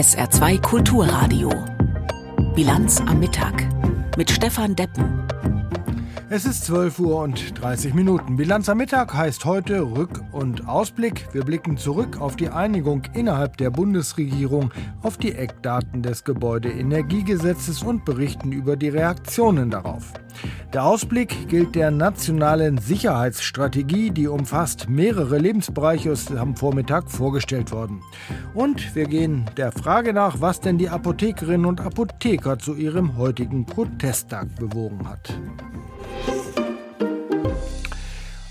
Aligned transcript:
SR2 0.00 0.62
Kulturradio. 0.62 1.50
Bilanz 2.54 3.02
am 3.02 3.20
Mittag 3.20 3.68
mit 4.16 4.30
Stefan 4.30 4.74
Deppen. 4.74 5.28
Es 6.30 6.46
ist 6.46 6.64
12 6.64 7.00
Uhr 7.00 7.18
und 7.22 7.60
30 7.60 7.92
Minuten. 7.92 8.36
Bilanz 8.36 8.70
am 8.70 8.78
Mittag 8.78 9.12
heißt 9.12 9.44
heute 9.44 9.80
Rück- 9.80 10.22
und 10.32 10.66
Ausblick. 10.66 11.28
Wir 11.34 11.44
blicken 11.44 11.76
zurück 11.76 12.18
auf 12.18 12.36
die 12.36 12.48
Einigung 12.48 13.02
innerhalb 13.12 13.58
der 13.58 13.68
Bundesregierung, 13.68 14.72
auf 15.02 15.18
die 15.18 15.34
Eckdaten 15.34 16.02
des 16.02 16.24
Gebäudeenergiegesetzes 16.24 17.82
und 17.82 18.06
berichten 18.06 18.52
über 18.52 18.76
die 18.76 18.88
Reaktionen 18.88 19.68
darauf. 19.68 20.14
Der 20.72 20.84
Ausblick 20.84 21.48
gilt 21.48 21.74
der 21.74 21.90
nationalen 21.90 22.78
Sicherheitsstrategie, 22.78 24.12
die 24.12 24.28
umfasst 24.28 24.88
mehrere 24.88 25.38
Lebensbereiche, 25.38 26.10
ist 26.10 26.30
am 26.30 26.54
Vormittag 26.54 27.10
vorgestellt 27.10 27.72
worden. 27.72 28.02
Und 28.54 28.94
wir 28.94 29.06
gehen 29.06 29.46
der 29.56 29.72
Frage 29.72 30.12
nach, 30.12 30.40
was 30.40 30.60
denn 30.60 30.78
die 30.78 30.88
Apothekerinnen 30.88 31.66
und 31.66 31.80
Apotheker 31.80 32.56
zu 32.60 32.74
ihrem 32.74 33.16
heutigen 33.16 33.66
Protesttag 33.66 34.54
bewogen 34.54 35.08
hat. 35.08 35.34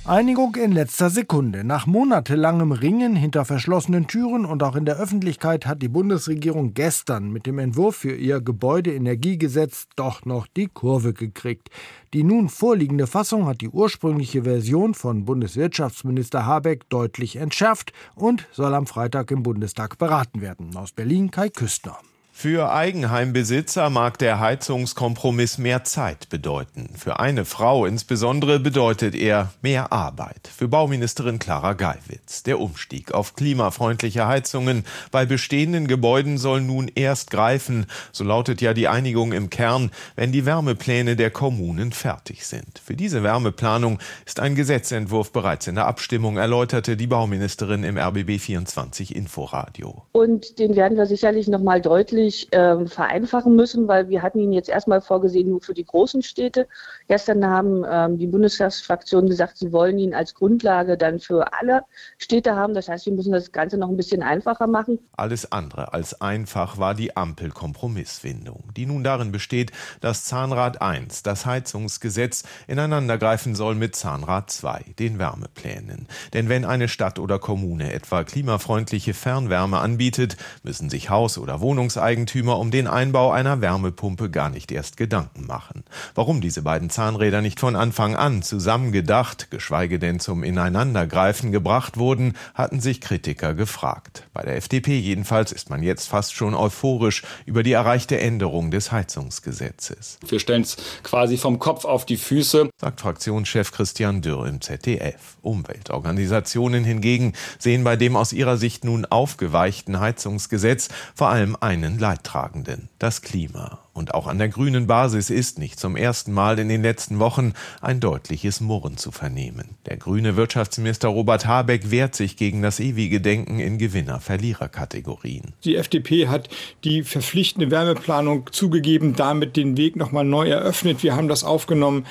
Einigung 0.10 0.56
in 0.56 0.72
letzter 0.72 1.12
Sekunde. 1.12 1.64
Nach 1.64 1.86
monatelangem 1.86 2.72
Ringen 2.72 3.16
hinter 3.16 3.46
verschlossenen 3.46 4.08
Türen 4.08 4.44
und 4.44 4.64
auch 4.64 4.76
in 4.76 4.86
der 4.86 4.98
Öffentlichkeit 4.98 5.68
hat 5.68 5.84
die 5.84 5.88
Bundesregierung 5.88 6.74
gestern 6.74 7.32
mit 7.32 7.46
dem 7.46 7.60
Entwurf 7.60 7.98
für 7.98 8.16
ihr 8.16 8.42
Gebäudeenergiegesetz 8.42 9.88
doch 9.96 10.26
noch 10.26 10.48
die 10.48 10.66
Kurve 10.66 11.14
gekriegt. 11.14 11.70
Die 12.16 12.24
nun 12.24 12.50
vorliegende 12.50 13.06
Fassung 13.06 13.46
hat 13.46 13.62
die 13.62 13.70
ursprüngliche 13.70 14.46
Version 14.46 14.96
von 14.96 15.26
Bundeswirtschaftsminister 15.26 16.44
Habeck 16.44 16.90
deutlich 16.90 17.36
entschärft 17.36 17.94
und 18.16 18.48
soll 18.52 18.74
am 18.74 18.88
Freitag 18.88 19.30
im 19.30 19.44
Bundestag 19.44 20.00
beraten 20.00 20.42
werden. 20.42 20.76
Aus 20.76 20.92
Berlin 20.92 21.30
Kai 21.30 21.50
Küstner. 21.50 22.00
Für 22.42 22.72
Eigenheimbesitzer 22.72 23.90
mag 23.90 24.18
der 24.18 24.40
Heizungskompromiss 24.40 25.58
mehr 25.58 25.84
Zeit 25.84 26.30
bedeuten. 26.30 26.90
Für 26.98 27.20
eine 27.20 27.44
Frau 27.44 27.86
insbesondere 27.86 28.62
bedeutet 28.62 29.14
er 29.14 29.52
mehr 29.62 29.92
Arbeit. 29.92 30.48
Für 30.48 30.70
Bauministerin 30.70 31.40
Clara 31.40 31.74
Geiwitz. 31.74 32.44
Der 32.44 32.62
Umstieg 32.62 33.14
auf 33.14 33.36
klimafreundliche 33.36 34.26
Heizungen 34.26 34.86
bei 35.12 35.26
bestehenden 35.26 35.90
Gebäuden 35.90 36.38
soll 36.38 36.62
nun 36.62 36.90
erst 36.96 37.30
greifen. 37.30 37.88
So 38.14 38.24
lautet 38.24 38.62
ja 38.62 38.74
die 38.74 38.88
Einigung 38.88 39.34
im 39.34 39.50
Kern, 39.50 39.92
wenn 40.16 40.32
die 40.32 40.46
Wärmepläne 40.46 41.18
der 41.18 41.32
Kommunen 41.32 41.92
fertig 41.92 42.46
sind. 42.46 42.80
Für 42.82 42.96
diese 42.96 43.22
Wärmeplanung 43.22 44.00
ist 44.26 44.40
ein 44.40 44.56
Gesetzentwurf 44.56 45.34
bereits 45.34 45.68
in 45.68 45.76
der 45.76 45.88
Abstimmung, 45.88 46.38
erläuterte 46.38 46.96
die 46.96 47.08
Bauministerin 47.08 47.84
im 47.84 47.98
RBB 47.98 48.40
24 48.40 49.14
Inforadio. 49.14 50.06
Und 50.14 50.58
den 50.58 50.78
werden 50.78 50.98
wir 50.98 51.06
sicherlich 51.06 51.50
noch 51.50 51.62
mal 51.62 51.82
deutlich 52.30 52.54
äh, 52.54 52.86
vereinfachen 52.86 53.56
müssen, 53.56 53.88
weil 53.88 54.10
wir 54.10 54.22
hatten 54.22 54.40
ihn 54.40 54.54
jetzt 54.54 54.70
erstmal 54.70 55.02
vorgesehen 55.02 55.50
nur 55.50 55.62
für 55.62 55.74
die 55.74 55.86
großen 55.86 56.22
Städte. 56.22 56.68
Gestern 57.10 57.44
haben 57.44 57.84
ähm, 57.90 58.20
die 58.20 58.28
Bundestagsfraktionen 58.28 59.32
gesagt, 59.32 59.58
sie 59.58 59.72
wollen 59.72 59.98
ihn 59.98 60.14
als 60.14 60.36
Grundlage 60.36 60.96
dann 60.96 61.20
für 61.20 61.54
alle 61.54 61.82
Städte 62.20 62.56
haben. 62.56 62.76
Das 62.76 62.88
heißt, 62.88 63.08
wir 63.08 63.14
müssen 63.14 63.32
das 63.32 63.52
Ganze 63.52 63.78
noch 63.78 63.90
ein 63.90 63.98
bisschen 63.98 64.22
einfacher 64.22 64.68
machen. 64.68 65.00
Alles 65.18 65.52
andere 65.52 65.92
als 65.92 66.22
einfach 66.22 66.78
war 66.78 66.94
die 66.94 67.18
Ampel-Kompromissfindung, 67.18 68.66
die 68.78 68.86
nun 68.86 69.04
darin 69.04 69.32
besteht, 69.32 69.72
dass 70.02 70.26
Zahnrad 70.26 70.84
1, 70.84 71.24
das 71.24 71.48
Heizungsgesetz, 71.48 72.44
ineinandergreifen 72.68 73.56
soll 73.56 73.74
mit 73.74 73.96
Zahnrad 73.96 74.52
2, 74.52 74.94
den 75.00 75.18
Wärmeplänen. 75.18 76.08
Denn 76.34 76.48
wenn 76.48 76.64
eine 76.64 76.88
Stadt 76.88 77.18
oder 77.18 77.40
Kommune 77.40 77.92
etwa 77.92 78.24
klimafreundliche 78.24 79.16
Fernwärme 79.16 79.80
anbietet, 79.80 80.38
müssen 80.62 80.92
sich 80.92 81.10
Haus- 81.10 81.40
oder 81.40 81.60
Wohnungseigentümer 81.60 82.60
um 82.60 82.70
den 82.70 82.86
Einbau 82.86 83.32
einer 83.32 83.62
Wärmepumpe 83.62 84.30
gar 84.30 84.52
nicht 84.52 84.72
erst 84.72 84.96
Gedanken 84.96 85.48
machen. 85.48 85.84
Warum 86.14 86.40
diese 86.40 86.62
beiden 86.62 86.92
Zahnräder 87.00 87.42
nicht 87.42 87.62
von 87.62 87.78
Anfang 87.78 88.18
an 88.18 88.42
zusammengedacht, 88.42 89.52
geschweige 89.52 90.00
denn 90.00 90.20
zum 90.20 90.44
Ineinandergreifen 90.44 91.54
gebracht 91.54 91.96
wurden, 91.96 92.34
hatten 92.54 92.82
sich 92.82 93.00
Kritiker 93.00 93.54
gefragt. 93.54 94.28
Bei 94.34 94.42
der 94.42 94.58
FDP 94.58 95.00
jedenfalls 95.00 95.54
ist 95.54 95.70
man 95.70 95.82
jetzt 95.82 96.10
fast 96.10 96.34
schon 96.34 96.54
euphorisch 96.54 97.24
über 97.46 97.64
die 97.64 97.72
erreichte 97.72 98.20
Änderung 98.20 98.70
des 98.70 98.92
Heizungsgesetzes. 98.92 100.20
Wir 100.28 100.42
stellen 100.42 100.64
es 100.64 100.76
quasi 101.02 101.38
vom 101.38 101.58
Kopf 101.58 101.86
auf 101.86 102.06
die 102.06 102.18
Füße, 102.18 102.70
sagt 102.76 103.00
Fraktionschef 103.00 103.72
Christian 103.72 104.22
Dürr 104.22 104.46
im 104.48 104.60
ZDF. 104.60 105.38
Umweltorganisationen 105.42 106.84
hingegen 106.84 107.32
sehen 107.60 107.86
bei 107.86 107.96
dem 107.96 108.18
aus 108.18 108.34
ihrer 108.34 108.58
Sicht 108.58 108.84
nun 108.84 109.06
aufgeweichten 109.06 110.02
Heizungsgesetz 110.02 110.90
vor 111.16 111.30
allem 111.30 111.56
einen 111.62 111.98
Leidtragenden, 111.98 112.90
das 113.00 113.22
Klima. 113.22 113.80
Und 114.00 114.14
auch 114.14 114.28
an 114.28 114.38
der 114.38 114.48
grünen 114.48 114.88
Basis 114.88 115.30
ist 115.30 115.60
nicht 115.60 115.78
zum 115.78 115.98
ersten 115.98 116.32
Mal 116.32 116.58
in 116.58 116.70
den 116.70 116.82
letzten 116.82 117.20
Wochen 117.20 117.52
ein 117.82 118.00
deutliches 118.00 118.62
Murren 118.62 118.96
zu 118.96 119.12
vernehmen. 119.12 119.76
Der 119.88 119.98
grüne 119.98 120.38
Wirtschaftsminister 120.38 121.10
Robert 121.10 121.46
Habeck 121.46 121.92
wehrt 121.92 122.16
sich 122.16 122.38
gegen 122.38 122.62
das 122.62 122.80
ewige 122.80 123.20
Denken 123.20 123.60
in 123.60 123.78
Gewinner-Verlierer-Kategorien. 123.78 125.54
Die 125.66 125.76
FDP 125.76 126.30
hat 126.30 126.48
die 126.86 127.04
verpflichtende 127.04 127.72
Wärmeplanung 127.72 128.50
zugegeben, 128.54 129.18
damit 129.18 129.58
den 129.58 129.76
Weg 129.76 129.98
nochmal 129.98 130.24
neu 130.24 130.48
eröffnet. 130.48 131.04
Wir 131.04 131.18
haben 131.18 131.28
das 131.28 131.44
aufgenommen 131.44 132.06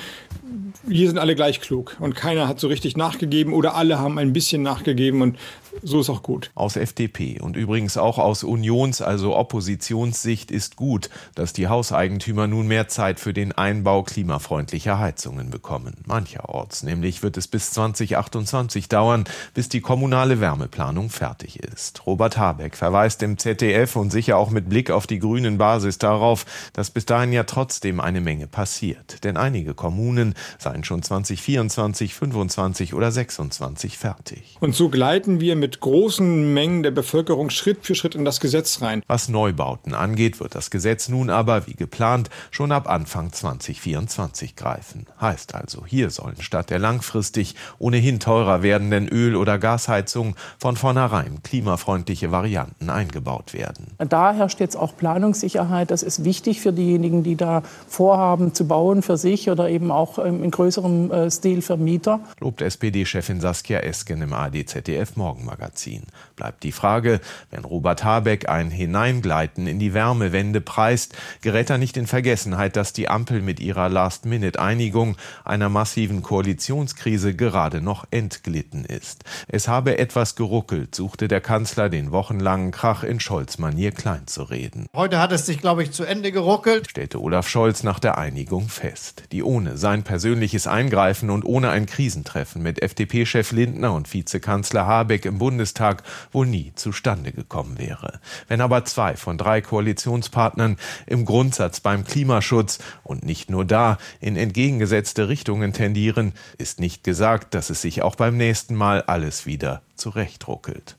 hier 0.87 1.07
sind 1.07 1.17
alle 1.17 1.35
gleich 1.35 1.61
klug 1.61 1.97
und 1.99 2.15
keiner 2.15 2.47
hat 2.47 2.59
so 2.59 2.67
richtig 2.67 2.97
nachgegeben 2.97 3.53
oder 3.53 3.75
alle 3.75 3.99
haben 3.99 4.17
ein 4.17 4.33
bisschen 4.33 4.61
nachgegeben 4.61 5.21
und 5.21 5.37
so 5.83 5.99
ist 5.99 6.09
auch 6.09 6.23
gut. 6.23 6.51
Aus 6.55 6.75
FDP 6.75 7.39
und 7.39 7.55
übrigens 7.55 7.97
auch 7.97 8.17
aus 8.17 8.43
Unions-, 8.43 9.01
also 9.01 9.35
Oppositionssicht 9.35 10.51
ist 10.51 10.75
gut, 10.75 11.09
dass 11.35 11.53
die 11.53 11.67
Hauseigentümer 11.79 12.45
nun 12.45 12.67
mehr 12.67 12.89
Zeit 12.89 13.21
für 13.21 13.31
den 13.31 13.53
Einbau 13.53 14.03
klimafreundlicher 14.03 14.99
Heizungen 14.99 15.49
bekommen. 15.49 15.93
Mancherorts 16.05 16.83
nämlich 16.83 17.23
wird 17.23 17.37
es 17.37 17.47
bis 17.47 17.71
2028 17.71 18.89
dauern, 18.89 19.23
bis 19.53 19.69
die 19.69 19.79
kommunale 19.79 20.41
Wärmeplanung 20.41 21.09
fertig 21.09 21.57
ist. 21.63 22.05
Robert 22.05 22.37
Habeck 22.37 22.75
verweist 22.75 23.23
im 23.23 23.37
ZDF 23.37 23.95
und 23.95 24.11
sicher 24.11 24.35
auch 24.35 24.49
mit 24.49 24.67
Blick 24.67 24.91
auf 24.91 25.07
die 25.07 25.19
grünen 25.19 25.57
Basis 25.57 25.99
darauf, 25.99 26.45
dass 26.73 26.91
bis 26.91 27.05
dahin 27.05 27.31
ja 27.31 27.43
trotzdem 27.43 28.01
eine 28.01 28.19
Menge 28.19 28.47
passiert. 28.47 29.23
Denn 29.23 29.37
einige 29.37 29.73
Kommunen 29.73 30.33
seien 30.57 30.83
schon 30.83 31.01
2024, 31.01 32.13
25 32.13 32.93
oder 32.93 33.09
26 33.09 33.97
fertig. 33.97 34.57
Und 34.59 34.75
so 34.75 34.89
gleiten 34.89 35.39
wir 35.39 35.55
mit 35.55 35.79
großen 35.79 36.53
Mengen 36.53 36.83
der 36.83 36.91
Bevölkerung 36.91 37.49
Schritt 37.49 37.85
für 37.85 37.95
Schritt 37.95 38.15
in 38.15 38.25
das 38.25 38.41
Gesetz 38.41 38.81
rein. 38.81 39.01
Was 39.07 39.29
Neubauten 39.29 39.93
angeht, 39.93 40.41
wird 40.41 40.55
das 40.55 40.71
Gesetz 40.71 41.07
nun 41.07 41.29
aber, 41.29 41.58
wie 41.67 41.73
geplant, 41.73 42.29
schon 42.51 42.71
ab 42.71 42.89
Anfang 42.89 43.31
2024 43.31 44.55
greifen. 44.55 45.05
Heißt 45.19 45.55
also, 45.55 45.85
hier 45.85 46.09
sollen 46.09 46.41
statt 46.41 46.69
der 46.69 46.79
langfristig 46.79 47.55
ohnehin 47.77 48.19
teurer 48.19 48.63
werdenden 48.63 49.07
Öl- 49.07 49.35
oder 49.35 49.57
Gasheizung 49.57 50.35
von 50.57 50.75
vornherein 50.75 51.41
klimafreundliche 51.43 52.31
Varianten 52.31 52.89
eingebaut 52.89 53.53
werden. 53.53 53.87
Da 53.97 54.33
herrscht 54.33 54.59
jetzt 54.59 54.75
auch 54.75 54.95
Planungssicherheit. 54.95 55.91
Das 55.91 56.03
ist 56.03 56.23
wichtig 56.23 56.61
für 56.61 56.73
diejenigen, 56.73 57.23
die 57.23 57.35
da 57.35 57.63
vorhaben 57.87 58.53
zu 58.53 58.67
bauen 58.67 59.01
für 59.01 59.17
sich 59.17 59.49
oder 59.49 59.69
eben 59.69 59.91
auch 59.91 60.19
in 60.19 60.49
größerem 60.49 61.11
äh, 61.11 61.31
Stil 61.31 61.61
für 61.61 61.77
Mieter. 61.77 62.19
Lobt 62.39 62.61
SPD-Chefin 62.61 63.41
Saskia 63.41 63.79
Esken 63.79 64.21
im 64.21 64.33
AD-ZDF 64.33 65.15
Morgen 65.15 65.45
Magazin. 65.45 66.03
Bleibt 66.35 66.63
die 66.63 66.71
Frage, 66.71 67.19
wenn 67.51 67.65
Robert 67.65 68.03
Habeck 68.03 68.49
ein 68.49 68.71
Hineingleiten 68.71 69.67
in 69.67 69.79
die 69.79 69.93
Wärmewende 69.93 70.61
preist, 70.61 71.15
gerät 71.49 71.71
er 71.71 71.79
nicht 71.79 71.97
in 71.97 72.05
Vergessenheit, 72.05 72.75
dass 72.75 72.93
die 72.93 73.09
Ampel 73.09 73.41
mit 73.41 73.59
ihrer 73.59 73.89
Last-Minute-Einigung 73.89 75.17
einer 75.43 75.67
massiven 75.67 76.21
Koalitionskrise 76.21 77.33
gerade 77.33 77.81
noch 77.81 78.05
entglitten 78.11 78.85
ist. 78.85 79.23
Es 79.47 79.67
habe 79.67 79.97
etwas 79.97 80.35
geruckelt, 80.35 80.93
suchte 80.93 81.27
der 81.27 81.41
Kanzler 81.41 81.89
den 81.89 82.11
wochenlangen 82.11 82.69
Krach 82.69 83.03
in 83.03 83.19
Scholz-Manier 83.19 83.93
kleinzureden. 83.93 84.85
Heute 84.95 85.17
hat 85.17 85.31
es 85.31 85.47
sich, 85.47 85.59
glaube 85.59 85.81
ich, 85.81 85.89
zu 85.89 86.03
Ende 86.03 86.31
geruckelt, 86.31 86.87
stellte 86.87 87.19
Olaf 87.19 87.49
Scholz 87.49 87.81
nach 87.81 87.97
der 87.97 88.19
Einigung 88.19 88.69
fest, 88.69 89.23
die 89.31 89.41
ohne 89.41 89.75
sein 89.75 90.03
persönliches 90.03 90.67
Eingreifen 90.67 91.31
und 91.31 91.45
ohne 91.45 91.71
ein 91.71 91.87
Krisentreffen 91.87 92.61
mit 92.61 92.83
FDP-Chef 92.83 93.51
Lindner 93.53 93.95
und 93.95 94.13
Vizekanzler 94.13 94.85
Habeck 94.85 95.25
im 95.25 95.39
Bundestag 95.39 96.03
wohl 96.31 96.45
nie 96.45 96.73
zustande 96.75 97.31
gekommen 97.31 97.79
wäre. 97.79 98.19
Wenn 98.47 98.61
aber 98.61 98.85
zwei 98.85 99.15
von 99.15 99.39
drei 99.39 99.61
Koalitionspartnern 99.61 100.77
im 101.07 101.25
Grundsatz 101.39 101.79
beim 101.79 102.03
Klimaschutz. 102.03 102.79
Und 103.01 103.23
nicht 103.23 103.49
nur 103.49 103.63
da. 103.63 103.97
In 104.19 104.35
entgegengesetzte 104.35 105.29
Richtungen 105.29 105.71
tendieren, 105.71 106.33
ist 106.57 106.81
nicht 106.81 107.05
gesagt, 107.05 107.53
dass 107.53 107.69
es 107.69 107.81
sich 107.81 108.01
auch 108.01 108.17
beim 108.17 108.35
nächsten 108.35 108.75
Mal 108.75 109.03
alles 109.03 109.45
wieder 109.45 109.81
zurechtruckelt. 109.95 110.98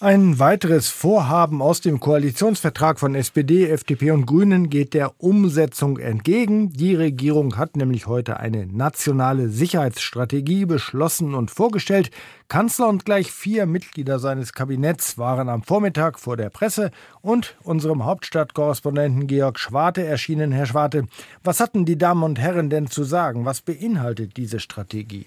Ein 0.00 0.38
weiteres 0.38 0.86
Vorhaben 0.86 1.60
aus 1.60 1.80
dem 1.80 1.98
Koalitionsvertrag 1.98 3.00
von 3.00 3.16
SPD, 3.16 3.68
FDP 3.68 4.12
und 4.12 4.26
Grünen 4.26 4.70
geht 4.70 4.94
der 4.94 5.20
Umsetzung 5.20 5.98
entgegen. 5.98 6.70
Die 6.72 6.94
Regierung 6.94 7.56
hat 7.56 7.76
nämlich 7.76 8.06
heute 8.06 8.38
eine 8.38 8.64
nationale 8.68 9.48
Sicherheitsstrategie 9.48 10.66
beschlossen 10.66 11.34
und 11.34 11.50
vorgestellt. 11.50 12.12
Kanzler 12.46 12.86
und 12.86 13.06
gleich 13.06 13.32
vier 13.32 13.66
Mitglieder 13.66 14.20
seines 14.20 14.52
Kabinetts 14.52 15.18
waren 15.18 15.48
am 15.48 15.64
Vormittag 15.64 16.20
vor 16.20 16.36
der 16.36 16.50
Presse 16.50 16.92
und 17.20 17.56
unserem 17.64 18.04
Hauptstadtkorrespondenten 18.04 19.26
Georg 19.26 19.58
Schwarte 19.58 20.04
erschienen. 20.04 20.52
Herr 20.52 20.66
Schwarte, 20.66 21.08
was 21.42 21.58
hatten 21.58 21.84
die 21.84 21.98
Damen 21.98 22.22
und 22.22 22.38
Herren 22.38 22.70
denn 22.70 22.86
zu 22.86 23.02
sagen? 23.02 23.44
Was 23.44 23.62
beinhaltet 23.62 24.36
diese 24.36 24.60
Strategie? 24.60 25.26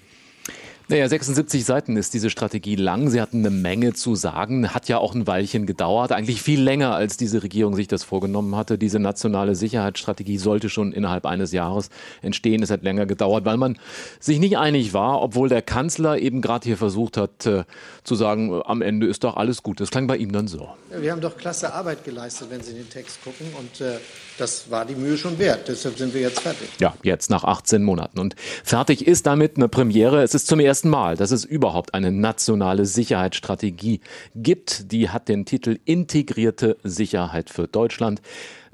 Naja, 0.92 1.08
76 1.08 1.64
Seiten 1.64 1.96
ist 1.96 2.12
diese 2.12 2.28
Strategie 2.28 2.76
lang. 2.76 3.08
Sie 3.08 3.22
hatten 3.22 3.38
eine 3.38 3.48
Menge 3.48 3.94
zu 3.94 4.14
sagen. 4.14 4.74
Hat 4.74 4.88
ja 4.88 4.98
auch 4.98 5.14
ein 5.14 5.26
Weilchen 5.26 5.64
gedauert. 5.64 6.12
Eigentlich 6.12 6.42
viel 6.42 6.60
länger, 6.60 6.94
als 6.94 7.16
diese 7.16 7.42
Regierung 7.42 7.74
sich 7.74 7.88
das 7.88 8.04
vorgenommen 8.04 8.54
hatte. 8.56 8.76
Diese 8.76 8.98
nationale 8.98 9.54
Sicherheitsstrategie 9.54 10.36
sollte 10.36 10.68
schon 10.68 10.92
innerhalb 10.92 11.24
eines 11.24 11.50
Jahres 11.50 11.88
entstehen. 12.20 12.62
Es 12.62 12.70
hat 12.70 12.82
länger 12.82 13.06
gedauert, 13.06 13.46
weil 13.46 13.56
man 13.56 13.78
sich 14.20 14.38
nicht 14.38 14.58
einig 14.58 14.92
war, 14.92 15.22
obwohl 15.22 15.48
der 15.48 15.62
Kanzler 15.62 16.18
eben 16.18 16.42
gerade 16.42 16.66
hier 16.66 16.76
versucht 16.76 17.16
hat 17.16 17.46
äh, 17.46 17.64
zu 18.04 18.14
sagen, 18.14 18.60
am 18.62 18.82
Ende 18.82 19.06
ist 19.06 19.24
doch 19.24 19.38
alles 19.38 19.62
gut. 19.62 19.80
Das 19.80 19.90
klang 19.90 20.06
bei 20.06 20.18
ihm 20.18 20.30
dann 20.30 20.46
so. 20.46 20.68
Wir 20.90 21.12
haben 21.12 21.22
doch 21.22 21.38
klasse 21.38 21.72
Arbeit 21.72 22.04
geleistet, 22.04 22.48
wenn 22.50 22.60
Sie 22.60 22.74
den 22.74 22.90
Text 22.90 23.24
gucken. 23.24 23.46
Und 23.58 23.80
äh, 23.80 23.96
das 24.38 24.70
war 24.70 24.84
die 24.84 24.94
Mühe 24.94 25.16
schon 25.16 25.38
wert. 25.38 25.68
Deshalb 25.68 25.98
sind 25.98 26.14
wir 26.14 26.20
jetzt 26.20 26.40
fertig. 26.40 26.68
Ja, 26.78 26.94
jetzt 27.02 27.30
nach 27.30 27.44
18 27.44 27.82
Monaten. 27.82 28.18
Und 28.18 28.34
fertig 28.64 29.06
ist 29.06 29.26
damit 29.26 29.56
eine 29.56 29.68
Premiere. 29.68 30.22
Es 30.22 30.34
ist 30.34 30.46
zum 30.46 30.60
ersten 30.60 30.88
Mal, 30.88 31.16
dass 31.16 31.30
es 31.30 31.44
überhaupt 31.44 31.94
eine 31.94 32.10
nationale 32.12 32.86
Sicherheitsstrategie 32.86 34.00
gibt. 34.34 34.92
Die 34.92 35.10
hat 35.10 35.28
den 35.28 35.44
Titel 35.44 35.78
Integrierte 35.84 36.76
Sicherheit 36.82 37.50
für 37.50 37.68
Deutschland. 37.68 38.20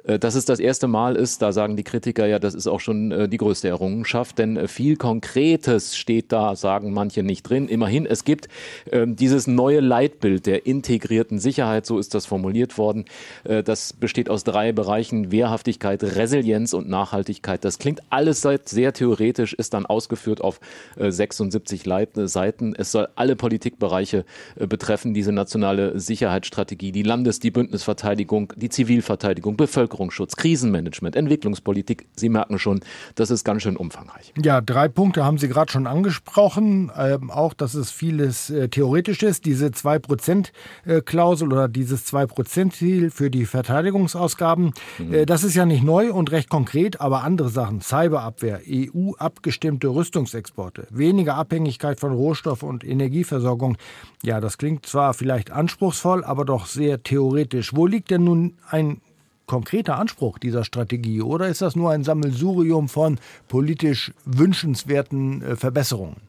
Äh, 0.08 0.18
dass 0.18 0.34
es 0.34 0.44
das 0.44 0.58
erste 0.58 0.88
Mal 0.88 1.14
ist, 1.14 1.42
da 1.42 1.52
sagen 1.52 1.76
die 1.76 1.84
Kritiker 1.84 2.26
ja, 2.26 2.38
das 2.38 2.54
ist 2.54 2.66
auch 2.66 2.80
schon 2.80 3.12
äh, 3.12 3.28
die 3.28 3.36
größte 3.36 3.68
Errungenschaft, 3.68 4.38
denn 4.38 4.56
äh, 4.56 4.68
viel 4.68 4.96
Konkretes 4.96 5.96
steht 5.96 6.32
da, 6.32 6.56
sagen 6.56 6.92
manche 6.92 7.22
nicht 7.22 7.42
drin. 7.42 7.68
Immerhin, 7.68 8.06
es 8.06 8.24
gibt 8.24 8.48
ähm, 8.90 9.14
dieses 9.14 9.46
neue 9.46 9.80
Leitbild 9.80 10.46
der 10.46 10.66
integrierten 10.66 11.38
Sicherheit, 11.38 11.86
so 11.86 11.98
ist 11.98 12.14
das 12.14 12.26
formuliert 12.26 12.78
worden. 12.78 13.04
Das 13.44 13.92
besteht 13.92 14.30
aus 14.30 14.44
drei 14.44 14.72
Bereichen, 14.72 15.30
Wehrhaftigkeit, 15.30 16.02
Resilienz 16.02 16.72
und 16.72 16.88
Nachhaltigkeit. 16.88 17.64
Das 17.64 17.78
klingt 17.78 18.00
alles 18.10 18.40
sehr 18.42 18.92
theoretisch, 18.92 19.52
ist 19.52 19.74
dann 19.74 19.84
ausgeführt 19.84 20.40
auf 20.40 20.60
76 20.96 21.84
Seiten. 22.24 22.74
Es 22.76 22.92
soll 22.92 23.08
alle 23.16 23.36
Politikbereiche 23.36 24.24
betreffen, 24.56 25.14
diese 25.14 25.32
nationale 25.32 25.98
Sicherheitsstrategie, 25.98 26.92
die 26.92 27.02
Landes-, 27.02 27.40
die 27.40 27.50
Bündnisverteidigung, 27.50 28.52
die 28.56 28.68
Zivilverteidigung, 28.68 29.56
Bevölkerung, 29.56 29.97
Bevölkerungsschutz, 29.98 30.36
Krisenmanagement, 30.36 31.16
Entwicklungspolitik. 31.16 32.06
Sie 32.14 32.28
merken 32.28 32.58
schon, 32.58 32.80
das 33.16 33.30
ist 33.30 33.44
ganz 33.44 33.62
schön 33.62 33.76
umfangreich. 33.76 34.32
Ja, 34.42 34.60
drei 34.60 34.88
Punkte 34.88 35.24
haben 35.24 35.38
Sie 35.38 35.48
gerade 35.48 35.70
schon 35.70 35.86
angesprochen. 35.86 36.90
Ähm, 36.96 37.30
auch, 37.30 37.54
dass 37.54 37.74
es 37.74 37.90
vieles 37.90 38.50
äh, 38.50 38.68
theoretisch 38.68 39.22
ist. 39.22 39.44
Diese 39.44 39.66
2%-Klausel 39.66 41.52
oder 41.52 41.68
dieses 41.68 42.06
2%-Ziel 42.06 43.10
für 43.10 43.30
die 43.30 43.44
Verteidigungsausgaben, 43.44 44.72
mhm. 44.98 45.14
äh, 45.14 45.26
das 45.26 45.44
ist 45.44 45.54
ja 45.54 45.66
nicht 45.66 45.82
neu 45.82 46.12
und 46.12 46.30
recht 46.30 46.48
konkret, 46.48 47.00
aber 47.00 47.24
andere 47.24 47.48
Sachen, 47.48 47.80
Cyberabwehr, 47.80 48.60
EU-abgestimmte 48.68 49.88
Rüstungsexporte, 49.88 50.86
weniger 50.90 51.34
Abhängigkeit 51.34 51.98
von 51.98 52.12
Rohstoff- 52.12 52.62
und 52.62 52.84
Energieversorgung. 52.84 53.76
Ja, 54.22 54.40
das 54.40 54.58
klingt 54.58 54.86
zwar 54.86 55.14
vielleicht 55.14 55.50
anspruchsvoll, 55.50 56.24
aber 56.24 56.44
doch 56.44 56.66
sehr 56.66 57.02
theoretisch. 57.02 57.74
Wo 57.74 57.86
liegt 57.86 58.10
denn 58.10 58.24
nun 58.24 58.54
ein 58.70 59.00
konkreter 59.48 59.98
Anspruch 59.98 60.38
dieser 60.38 60.62
Strategie 60.62 61.20
oder 61.20 61.48
ist 61.48 61.60
das 61.60 61.74
nur 61.74 61.90
ein 61.90 62.04
Sammelsurium 62.04 62.88
von 62.88 63.18
politisch 63.48 64.12
wünschenswerten 64.24 65.42
äh, 65.42 65.56
Verbesserungen? 65.56 66.28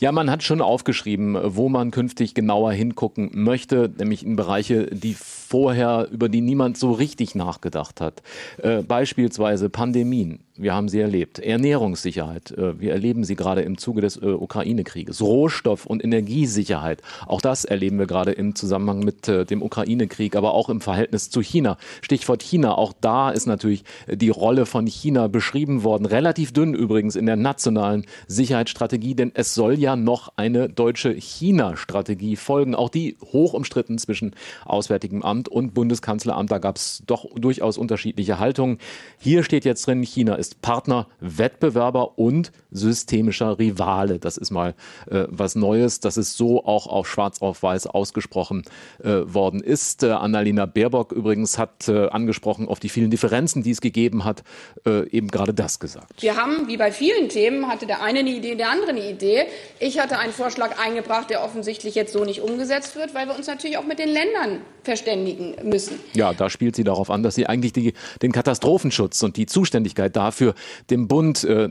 Ja, 0.00 0.12
man 0.12 0.30
hat 0.30 0.42
schon 0.42 0.60
aufgeschrieben, 0.60 1.36
wo 1.42 1.68
man 1.68 1.90
künftig 1.90 2.34
genauer 2.34 2.72
hingucken 2.72 3.30
möchte, 3.34 3.92
nämlich 3.98 4.24
in 4.24 4.34
Bereiche, 4.34 4.86
die 4.86 5.14
vorher, 5.14 6.08
über 6.10 6.28
die 6.28 6.40
niemand 6.40 6.78
so 6.78 6.92
richtig 6.92 7.34
nachgedacht 7.34 8.00
hat. 8.00 8.22
Äh, 8.62 8.82
beispielsweise 8.82 9.68
Pandemien 9.68 10.40
wir 10.58 10.74
haben 10.74 10.88
sie 10.88 11.00
erlebt. 11.00 11.38
Ernährungssicherheit, 11.38 12.50
äh, 12.52 12.78
wir 12.80 12.92
erleben 12.92 13.24
sie 13.24 13.36
gerade 13.36 13.62
im 13.62 13.78
Zuge 13.78 14.00
des 14.00 14.16
äh, 14.16 14.26
Ukraine-Krieges. 14.26 15.20
Rohstoff- 15.22 15.86
und 15.86 16.02
Energiesicherheit, 16.04 17.02
auch 17.26 17.40
das 17.40 17.64
erleben 17.64 17.98
wir 17.98 18.06
gerade 18.06 18.32
im 18.32 18.54
Zusammenhang 18.54 19.00
mit 19.00 19.28
äh, 19.28 19.44
dem 19.44 19.62
Ukraine-Krieg, 19.62 20.36
aber 20.36 20.54
auch 20.54 20.68
im 20.68 20.80
Verhältnis 20.80 21.30
zu 21.30 21.40
China. 21.40 21.78
Stichwort 22.02 22.42
China, 22.42 22.76
auch 22.76 22.92
da 23.00 23.30
ist 23.30 23.46
natürlich 23.46 23.84
die 24.08 24.30
Rolle 24.30 24.66
von 24.66 24.86
China 24.86 25.28
beschrieben 25.28 25.84
worden. 25.84 26.06
Relativ 26.06 26.52
dünn 26.52 26.74
übrigens 26.74 27.16
in 27.16 27.26
der 27.26 27.36
nationalen 27.36 28.04
Sicherheitsstrategie, 28.26 29.14
denn 29.14 29.32
es 29.34 29.54
soll 29.54 29.78
ja 29.78 29.96
noch 29.96 30.32
eine 30.36 30.68
deutsche 30.68 31.12
China-Strategie 31.12 32.36
folgen. 32.36 32.74
Auch 32.74 32.88
die 32.88 33.16
hoch 33.32 33.54
umstritten 33.54 33.98
zwischen 33.98 34.34
Auswärtigem 34.64 35.22
Amt 35.22 35.48
und 35.48 35.74
Bundeskanzleramt. 35.74 36.50
Da 36.50 36.58
gab 36.58 36.76
es 36.76 37.02
doch 37.06 37.26
durchaus 37.34 37.78
unterschiedliche 37.78 38.38
Haltungen. 38.38 38.78
Hier 39.18 39.42
steht 39.42 39.64
jetzt 39.64 39.86
drin, 39.86 40.02
China 40.02 40.34
ist 40.34 40.47
ist 40.48 40.62
Partner, 40.62 41.06
Wettbewerber 41.20 42.18
und 42.18 42.52
systemischer 42.70 43.58
Rivale. 43.58 44.18
Das 44.18 44.36
ist 44.36 44.50
mal 44.50 44.74
äh, 45.10 45.24
was 45.28 45.54
Neues, 45.54 46.00
dass 46.00 46.16
es 46.16 46.36
so 46.36 46.64
auch 46.64 46.86
auf 46.86 47.08
Schwarz 47.08 47.40
auf 47.40 47.62
Weiß 47.62 47.86
ausgesprochen 47.86 48.62
äh, 49.02 49.20
worden 49.24 49.60
ist. 49.60 50.02
Äh, 50.02 50.10
Annalena 50.10 50.66
Baerbock 50.66 51.12
übrigens 51.12 51.58
hat 51.58 51.88
äh, 51.88 52.08
angesprochen 52.08 52.68
auf 52.68 52.80
die 52.80 52.88
vielen 52.88 53.10
Differenzen, 53.10 53.62
die 53.62 53.70
es 53.70 53.80
gegeben 53.80 54.24
hat, 54.24 54.42
äh, 54.86 55.08
eben 55.10 55.28
gerade 55.28 55.54
das 55.54 55.78
gesagt. 55.80 56.22
Wir 56.22 56.36
haben, 56.36 56.68
wie 56.68 56.76
bei 56.76 56.92
vielen 56.92 57.28
Themen, 57.28 57.68
hatte 57.68 57.86
der 57.86 58.02
eine 58.02 58.20
eine 58.20 58.30
Idee, 58.30 58.54
der 58.54 58.70
andere 58.70 58.90
eine 58.90 59.10
Idee. 59.10 59.46
Ich 59.78 59.98
hatte 59.98 60.18
einen 60.18 60.32
Vorschlag 60.32 60.78
eingebracht, 60.78 61.30
der 61.30 61.44
offensichtlich 61.44 61.94
jetzt 61.94 62.12
so 62.12 62.24
nicht 62.24 62.40
umgesetzt 62.40 62.96
wird, 62.96 63.14
weil 63.14 63.26
wir 63.26 63.36
uns 63.36 63.46
natürlich 63.46 63.78
auch 63.78 63.86
mit 63.86 63.98
den 63.98 64.08
Ländern 64.08 64.60
verständigen 64.82 65.54
müssen. 65.62 66.00
Ja, 66.14 66.32
da 66.32 66.48
spielt 66.48 66.74
sie 66.74 66.84
darauf 66.84 67.10
an, 67.10 67.22
dass 67.22 67.34
sie 67.34 67.46
eigentlich 67.46 67.72
die, 67.72 67.92
den 68.22 68.32
Katastrophenschutz 68.32 69.22
und 69.22 69.36
die 69.36 69.46
Zuständigkeit 69.46 70.16
dafür 70.16 70.37
dafür 70.38 70.54
dem 70.90 71.08
Bund 71.08 71.44
äh, 71.44 71.68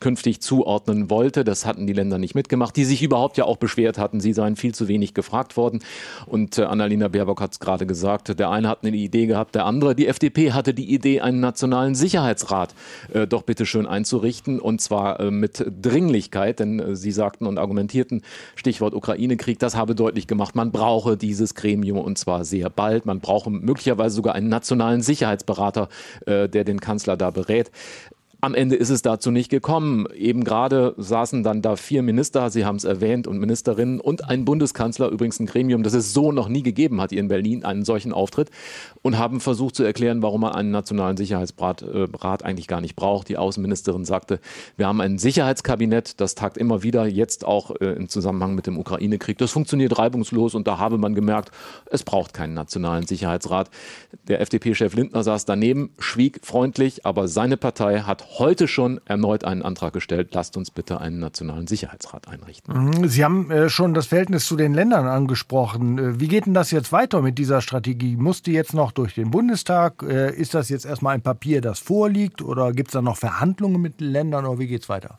künftig 0.00 0.40
zuordnen 0.40 1.10
wollte. 1.10 1.44
Das 1.44 1.64
hatten 1.64 1.86
die 1.86 1.92
Länder 1.92 2.18
nicht 2.18 2.34
mitgemacht, 2.34 2.76
die 2.76 2.84
sich 2.84 3.02
überhaupt 3.02 3.36
ja 3.36 3.44
auch 3.44 3.56
beschwert 3.56 3.98
hatten, 3.98 4.20
sie 4.20 4.32
seien 4.32 4.56
viel 4.56 4.74
zu 4.74 4.88
wenig 4.88 5.14
gefragt 5.14 5.56
worden. 5.56 5.80
Und 6.26 6.58
äh, 6.58 6.64
Annalena 6.64 7.08
Baerbock 7.08 7.40
hat 7.40 7.52
es 7.52 7.60
gerade 7.60 7.86
gesagt, 7.86 8.38
der 8.38 8.50
eine 8.50 8.68
hat 8.68 8.84
eine 8.84 8.96
Idee 8.96 9.26
gehabt, 9.26 9.54
der 9.54 9.66
andere, 9.66 9.94
die 9.94 10.08
FDP 10.08 10.52
hatte 10.52 10.74
die 10.74 10.92
Idee, 10.92 11.20
einen 11.20 11.40
nationalen 11.40 11.94
Sicherheitsrat 11.94 12.74
äh, 13.12 13.26
doch 13.26 13.42
bitte 13.42 13.66
schön 13.66 13.86
einzurichten 13.86 14.58
und 14.58 14.80
zwar 14.80 15.20
äh, 15.20 15.30
mit 15.30 15.64
Dringlichkeit, 15.80 16.58
denn 16.58 16.80
äh, 16.80 16.96
sie 16.96 17.12
sagten 17.12 17.46
und 17.46 17.58
argumentierten, 17.58 18.22
Stichwort 18.56 18.94
Ukraine-Krieg, 18.94 19.58
das 19.58 19.76
habe 19.76 19.94
deutlich 19.94 20.26
gemacht, 20.26 20.56
man 20.56 20.72
brauche 20.72 21.16
dieses 21.16 21.54
Gremium 21.54 21.98
und 21.98 22.18
zwar 22.18 22.44
sehr 22.44 22.70
bald. 22.70 23.06
Man 23.06 23.20
brauche 23.20 23.50
möglicherweise 23.50 24.16
sogar 24.16 24.34
einen 24.34 24.48
nationalen 24.48 25.02
Sicherheitsberater, 25.02 25.88
äh, 26.26 26.48
der 26.48 26.64
den 26.64 26.80
Kanzler 26.80 27.16
da 27.16 27.30
berät. 27.30 27.70
Am 28.40 28.54
Ende 28.54 28.76
ist 28.76 28.90
es 28.90 29.02
dazu 29.02 29.32
nicht 29.32 29.50
gekommen. 29.50 30.06
Eben 30.14 30.44
gerade 30.44 30.94
saßen 30.96 31.42
dann 31.42 31.60
da 31.60 31.74
vier 31.74 32.02
Minister, 32.02 32.50
Sie 32.50 32.64
haben 32.64 32.76
es 32.76 32.84
erwähnt, 32.84 33.26
und 33.26 33.40
Ministerinnen 33.40 33.98
und 33.98 34.28
ein 34.28 34.44
Bundeskanzler, 34.44 35.08
übrigens 35.08 35.40
ein 35.40 35.46
Gremium, 35.46 35.82
das 35.82 35.92
es 35.92 36.12
so 36.12 36.30
noch 36.30 36.48
nie 36.48 36.62
gegeben 36.62 37.00
hat 37.00 37.10
hier 37.10 37.18
in 37.18 37.26
Berlin, 37.26 37.64
einen 37.64 37.84
solchen 37.84 38.12
Auftritt, 38.12 38.50
und 39.02 39.18
haben 39.18 39.40
versucht 39.40 39.74
zu 39.74 39.82
erklären, 39.82 40.22
warum 40.22 40.42
man 40.42 40.52
einen 40.52 40.70
nationalen 40.70 41.16
Sicherheitsrat 41.16 41.82
äh, 41.82 42.06
eigentlich 42.44 42.68
gar 42.68 42.80
nicht 42.80 42.94
braucht. 42.94 43.28
Die 43.28 43.36
Außenministerin 43.36 44.04
sagte, 44.04 44.38
wir 44.76 44.86
haben 44.86 45.00
ein 45.00 45.18
Sicherheitskabinett, 45.18 46.20
das 46.20 46.36
tagt 46.36 46.58
immer 46.58 46.84
wieder, 46.84 47.06
jetzt 47.06 47.44
auch 47.44 47.72
äh, 47.80 47.86
im 47.86 48.08
Zusammenhang 48.08 48.54
mit 48.54 48.68
dem 48.68 48.78
Ukraine-Krieg. 48.78 49.38
Das 49.38 49.50
funktioniert 49.50 49.98
reibungslos 49.98 50.54
und 50.54 50.68
da 50.68 50.78
habe 50.78 50.96
man 50.96 51.16
gemerkt, 51.16 51.50
es 51.90 52.04
braucht 52.04 52.34
keinen 52.34 52.54
nationalen 52.54 53.04
Sicherheitsrat. 53.04 53.68
Der 54.28 54.40
FDP-Chef 54.40 54.94
Lindner 54.94 55.24
saß 55.24 55.44
daneben, 55.44 55.90
schwieg 55.98 56.38
freundlich, 56.44 57.04
aber 57.04 57.26
seine 57.26 57.56
Partei 57.56 58.02
hat 58.02 58.27
heute 58.36 58.68
schon 58.68 59.00
erneut 59.04 59.44
einen 59.44 59.62
Antrag 59.62 59.92
gestellt, 59.92 60.30
lasst 60.32 60.56
uns 60.56 60.70
bitte 60.70 61.00
einen 61.00 61.18
nationalen 61.18 61.66
Sicherheitsrat 61.66 62.28
einrichten. 62.28 62.74
Mhm. 62.74 63.08
Sie 63.08 63.24
haben 63.24 63.50
äh, 63.50 63.68
schon 63.68 63.94
das 63.94 64.06
Verhältnis 64.06 64.46
zu 64.46 64.56
den 64.56 64.74
Ländern 64.74 65.06
angesprochen. 65.06 65.98
Äh, 65.98 66.20
wie 66.20 66.28
geht 66.28 66.46
denn 66.46 66.54
das 66.54 66.70
jetzt 66.70 66.92
weiter 66.92 67.22
mit 67.22 67.38
dieser 67.38 67.60
Strategie? 67.60 68.16
Muss 68.16 68.42
die 68.42 68.52
jetzt 68.52 68.74
noch 68.74 68.92
durch 68.92 69.14
den 69.14 69.30
Bundestag? 69.30 70.02
Äh, 70.02 70.34
ist 70.34 70.54
das 70.54 70.68
jetzt 70.68 70.84
erstmal 70.84 71.14
ein 71.14 71.22
Papier, 71.22 71.60
das 71.60 71.78
vorliegt? 71.78 72.42
Oder 72.42 72.72
gibt 72.72 72.88
es 72.88 72.92
da 72.92 73.02
noch 73.02 73.16
Verhandlungen 73.16 73.80
mit 73.80 74.00
den 74.00 74.10
Ländern? 74.10 74.44
Oder 74.44 74.58
wie 74.58 74.66
geht 74.66 74.82
es 74.82 74.88
weiter? 74.88 75.18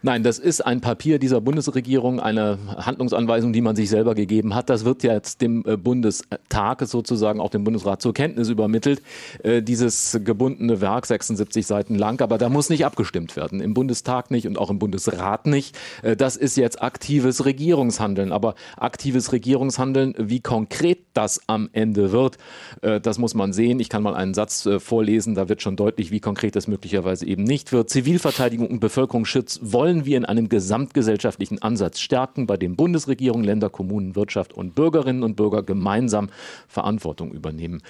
Nein, 0.00 0.22
das 0.22 0.38
ist 0.38 0.64
ein 0.64 0.80
Papier 0.80 1.18
dieser 1.18 1.40
Bundesregierung, 1.40 2.20
eine 2.20 2.58
Handlungsanweisung, 2.76 3.52
die 3.52 3.60
man 3.60 3.76
sich 3.76 3.90
selber 3.90 4.14
gegeben 4.14 4.54
hat. 4.54 4.70
Das 4.70 4.84
wird 4.84 5.02
jetzt 5.02 5.42
dem 5.42 5.64
äh, 5.66 5.76
Bundestag 5.76 6.82
sozusagen 6.82 7.40
auch 7.40 7.50
dem 7.50 7.64
Bundesrat 7.64 8.00
zur 8.00 8.14
Kenntnis 8.14 8.48
übermittelt. 8.48 9.02
Äh, 9.42 9.62
dieses 9.62 10.18
gebundene 10.24 10.80
Werk, 10.80 11.06
76 11.06 11.66
Seiten 11.66 11.94
lang, 11.96 12.20
aber 12.20 12.38
da 12.38 12.48
muss 12.48 12.70
nicht 12.70 12.86
abgestimmt 12.86 13.36
werden. 13.36 13.60
Im 13.60 13.74
Bundestag 13.74 14.30
nicht 14.30 14.46
und 14.46 14.58
auch 14.58 14.70
im 14.70 14.78
Bundesrat 14.78 15.46
nicht. 15.46 15.78
Äh, 16.02 16.16
das 16.16 16.36
ist 16.36 16.56
jetzt 16.56 16.82
aktives 16.82 17.44
Regierungshandeln. 17.44 18.32
Aber 18.32 18.54
aktives 18.76 19.32
Regierungshandeln, 19.32 20.14
wie 20.18 20.40
konkret 20.40 21.00
das 21.14 21.40
am 21.46 21.68
Ende 21.72 22.12
wird, 22.12 22.38
das 22.80 23.18
muss 23.18 23.34
man 23.34 23.52
sehen. 23.52 23.80
Ich 23.80 23.88
kann 23.88 24.02
mal 24.02 24.14
einen 24.14 24.34
Satz 24.34 24.68
vorlesen, 24.78 25.34
da 25.34 25.48
wird 25.48 25.62
schon 25.62 25.76
deutlich, 25.76 26.10
wie 26.10 26.20
konkret 26.20 26.56
das 26.56 26.68
möglicherweise 26.68 27.26
eben 27.26 27.44
nicht 27.44 27.72
wird. 27.72 27.90
Zivilverteidigung 27.90 28.68
und 28.68 28.80
Bevölkerungsschutz 28.80 29.60
wollen 29.62 29.81
wir 30.04 30.16
in 30.16 30.24
einem 30.24 30.48
gesamtgesellschaftlichen 30.48 31.60
Ansatz 31.60 32.00
stärken, 32.00 32.46
bei 32.46 32.56
dem 32.56 32.76
Bundesregierung, 32.76 33.42
Länder, 33.42 33.68
Kommunen, 33.68 34.16
Wirtschaft 34.16 34.52
und 34.52 34.74
Bürgerinnen 34.74 35.22
und 35.22 35.36
Bürger 35.36 35.62
gemeinsam 35.62 36.30
Verantwortung 36.68 37.32
übernehmen. 37.32 37.82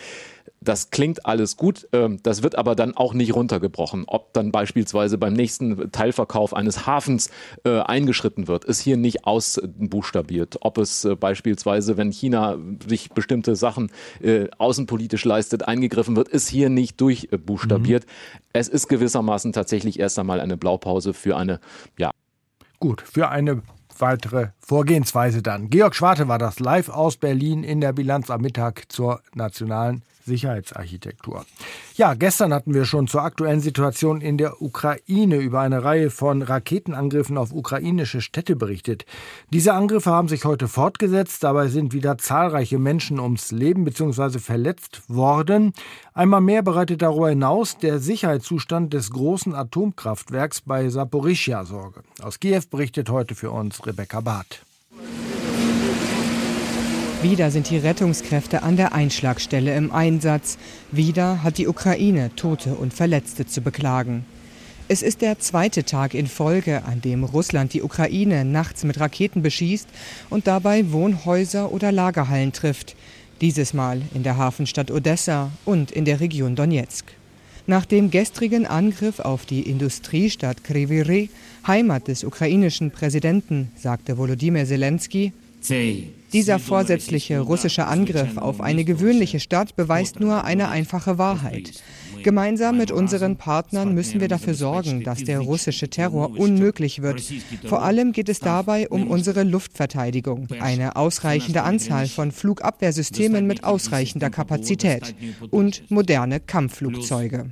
Das 0.64 0.90
klingt 0.90 1.26
alles 1.26 1.57
gut, 1.57 1.88
ähm, 1.92 2.19
das 2.23 2.42
wird 2.42 2.57
aber 2.57 2.75
dann 2.75 2.97
auch 2.97 3.14
nicht 3.14 3.35
runtergebrochen. 3.35 4.04
Ob 4.07 4.33
dann 4.33 4.52
beispielsweise 4.52 5.19
beim 5.19 5.33
nächsten 5.33 5.90
Teilverkauf 5.90 6.54
eines 6.54 6.87
Hafens 6.87 7.31
äh, 7.64 7.81
eingeschritten 7.81 8.49
wird, 8.49 8.64
ist 8.64 8.81
hier 8.81 8.97
nicht 8.97 9.25
ausbuchstabiert. 9.25 10.59
Ob 10.61 10.78
es 10.78 11.04
äh, 11.04 11.16
beispielsweise, 11.16 11.97
wenn 11.97 12.12
China 12.12 12.59
sich 12.87 13.11
bestimmte 13.11 13.57
Sachen 13.57 13.90
äh, 14.21 14.49
außenpolitisch 14.59 15.25
leistet, 15.25 15.66
eingegriffen 15.66 16.16
wird, 16.16 16.28
ist 16.28 16.49
hier 16.49 16.71
nicht 16.71 17.00
durchbuchstabiert. 17.00 18.04
Mhm. 18.04 18.42
Es 18.52 18.69
ist 18.69 18.88
gewissermaßen 18.88 19.52
tatsächlich 19.52 19.99
erst 19.99 20.19
einmal 20.19 20.40
eine 20.40 20.57
Blaupause 20.57 21.14
für 21.14 21.37
eine, 21.37 21.61
ja. 21.99 22.11
Gut, 22.78 23.02
für 23.02 23.28
eine 23.28 23.62
weitere 23.99 24.49
Vorgehensweise 24.64 25.42
dann. 25.42 25.71
Georg 25.71 25.95
Schwarte 25.95 26.28
war 26.28 26.38
das 26.38 26.61
live 26.61 26.88
aus 26.88 27.16
Berlin 27.16 27.64
in 27.64 27.81
der 27.81 27.92
Bilanz 27.92 28.31
am 28.31 28.40
Mittag 28.40 28.85
zur 28.90 29.21
nationalen 29.35 30.02
Sicherheitsarchitektur. 30.25 31.45
Ja, 31.97 32.14
gestern 32.14 32.54
hatten 32.54 32.75
wir 32.75 32.85
schon 32.85 33.07
zur 33.07 33.23
aktuellen 33.23 33.61
Situation 33.61 34.21
in 34.21 34.38
der 34.38 34.62
Ukraine 34.62 35.37
über 35.37 35.61
eine 35.61 35.85
Reihe 35.85 36.11
von 36.11 36.42
Raketenangriffen 36.42 37.37
auf 37.37 37.52
ukrainische 37.52 38.21
Städte 38.21 38.57
berichtet. 38.57 39.04
Diese 39.50 39.75
Angriffe 39.75 40.11
haben 40.11 40.28
sich 40.28 40.45
heute 40.45 40.69
fortgesetzt. 40.69 41.45
Dabei 41.45 41.69
sind 41.69 41.92
wieder 41.92 42.19
zahlreiche 42.19 42.78
Menschen 42.78 43.21
ums 43.21 43.50
Leben 43.50 43.85
bzw. 43.85 44.38
verletzt 44.38 45.02
worden. 45.09 45.73
Einmal 46.14 46.40
mehr 46.40 46.62
bereitet 46.62 47.02
darüber 47.02 47.31
hinaus 47.31 47.78
der 47.78 47.99
Sicherheitszustand 47.99 48.92
des 48.92 49.11
großen 49.11 49.54
Atomkraftwerks 49.54 50.61
bei 50.62 50.88
Saporischia 50.88 51.64
Sorge. 51.64 52.02
Aus 52.23 52.40
Kiew 52.40 52.62
berichtet 52.71 53.11
heute 53.11 53.35
für 53.35 53.50
uns 53.50 53.85
Rebecca 53.87 54.21
Barth. 54.21 54.62
Wieder 57.23 57.52
sind 57.52 57.71
die 57.71 57.78
Rettungskräfte 57.78 58.64
an 58.64 58.76
der 58.76 58.94
Einschlagstelle 58.94 59.76
im 59.76 59.92
Einsatz. 59.92 60.59
Wieder 60.90 61.44
hat 61.44 61.56
die 61.56 61.68
Ukraine 61.68 62.35
Tote 62.35 62.75
und 62.75 62.92
Verletzte 62.92 63.47
zu 63.47 63.61
beklagen. 63.61 64.25
Es 64.88 65.02
ist 65.02 65.23
der 65.23 65.38
zweite 65.38 65.85
Tag 65.85 66.14
in 66.14 66.26
Folge, 66.26 66.82
an 66.85 67.00
dem 67.00 67.23
Russland 67.23 67.75
die 67.75 67.82
Ukraine 67.82 68.44
nachts 68.44 68.82
mit 68.82 68.99
Raketen 68.99 69.40
beschießt 69.40 69.88
und 70.30 70.49
dabei 70.49 70.90
Wohnhäuser 70.90 71.71
oder 71.71 71.92
Lagerhallen 71.92 72.52
trifft. 72.52 72.97
Dieses 73.40 73.73
Mal 73.73 74.02
in 74.14 74.25
der 74.25 74.37
Hafenstadt 74.37 74.90
Odessa 74.90 75.52
und 75.64 75.92
in 75.92 76.04
der 76.04 76.18
Region 76.18 76.56
Donetsk. 76.56 77.06
Nach 77.66 77.87
dem 77.87 78.11
gestrigen 78.11 78.66
Angriff 78.66 79.21
auf 79.21 79.47
die 79.47 79.62
Industriestadt 79.62 80.64
Kryvyi 80.64 81.31
Heimat 81.66 82.09
des 82.09 82.25
ukrainischen 82.25 82.90
Präsidenten, 82.90 83.71
sagte 83.76 84.19
Volodymyr 84.19 84.66
Zelensky, 84.66 85.33
dieser 86.33 86.59
vorsätzliche 86.59 87.38
russische 87.38 87.87
Angriff 87.87 88.37
auf 88.37 88.61
eine 88.61 88.85
gewöhnliche 88.85 89.38
Stadt 89.38 89.76
beweist 89.76 90.19
nur 90.19 90.42
eine 90.42 90.71
einfache 90.71 91.19
Wahrheit. 91.19 91.73
Gemeinsam 92.23 92.79
mit 92.79 92.91
unseren 92.91 93.37
Partnern 93.37 93.95
müssen 93.95 94.21
wir 94.21 94.29
dafür 94.29 94.55
sorgen, 94.55 95.05
dass 95.05 95.25
der 95.25 95.41
russische 95.41 95.88
Terror 95.88 96.38
unmöglich 96.38 97.02
wird. 97.02 97.23
Vor 97.64 97.83
allem 97.83 98.12
geht 98.12 98.29
es 98.29 98.41
dabei 98.41 98.88
um 98.88 99.09
unsere 99.09 99.43
Luftverteidigung, 99.43 100.49
eine 100.61 100.97
ausreichende 100.97 101.62
Anzahl 101.62 102.07
von 102.07 102.33
Flugabwehrsystemen 102.33 103.47
mit 103.47 103.64
ausreichender 103.64 104.31
Kapazität 104.31 105.14
und 105.50 105.91
moderne 105.91 106.41
Kampfflugzeuge. 106.41 107.50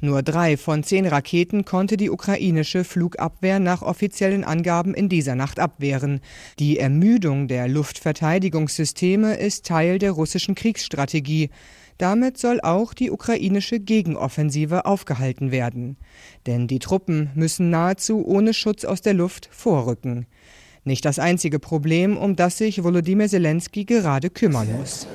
Nur 0.00 0.22
drei 0.22 0.56
von 0.56 0.84
zehn 0.84 1.06
Raketen 1.06 1.64
konnte 1.64 1.96
die 1.96 2.10
ukrainische 2.10 2.84
Flugabwehr 2.84 3.58
nach 3.58 3.82
offiziellen 3.82 4.44
Angaben 4.44 4.94
in 4.94 5.08
dieser 5.08 5.34
Nacht 5.34 5.58
abwehren. 5.58 6.20
Die 6.60 6.78
Ermüdung 6.78 7.48
der 7.48 7.66
Luftverteidigungssysteme 7.66 9.34
ist 9.34 9.66
Teil 9.66 9.98
der 9.98 10.12
russischen 10.12 10.54
Kriegsstrategie. 10.54 11.50
Damit 12.02 12.36
soll 12.36 12.60
auch 12.60 12.94
die 12.94 13.12
ukrainische 13.12 13.78
Gegenoffensive 13.78 14.86
aufgehalten 14.86 15.52
werden. 15.52 15.96
Denn 16.48 16.66
die 16.66 16.80
Truppen 16.80 17.30
müssen 17.36 17.70
nahezu 17.70 18.26
ohne 18.26 18.54
Schutz 18.54 18.84
aus 18.84 19.02
der 19.02 19.14
Luft 19.14 19.48
vorrücken. 19.52 20.26
Nicht 20.82 21.04
das 21.04 21.20
einzige 21.20 21.60
Problem, 21.60 22.16
um 22.16 22.34
das 22.34 22.58
sich 22.58 22.82
Volodymyr 22.82 23.28
Zelensky 23.28 23.84
gerade 23.84 24.30
kümmern 24.30 24.66
muss. 24.76 25.06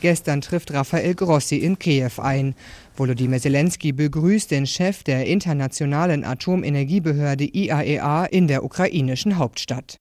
Gestern 0.00 0.40
trifft 0.40 0.72
Rafael 0.72 1.14
Grossi 1.14 1.56
in 1.56 1.78
Kiew 1.78 2.10
ein. 2.18 2.54
Volodymyr 2.96 3.40
Zelensky 3.40 3.92
begrüßt 3.92 4.50
den 4.50 4.66
Chef 4.66 5.02
der 5.02 5.26
internationalen 5.26 6.24
Atomenergiebehörde 6.24 7.44
IAEA 7.44 8.26
e 8.26 8.36
in 8.36 8.48
der 8.48 8.64
ukrainischen 8.64 9.36
Hauptstadt. 9.36 9.98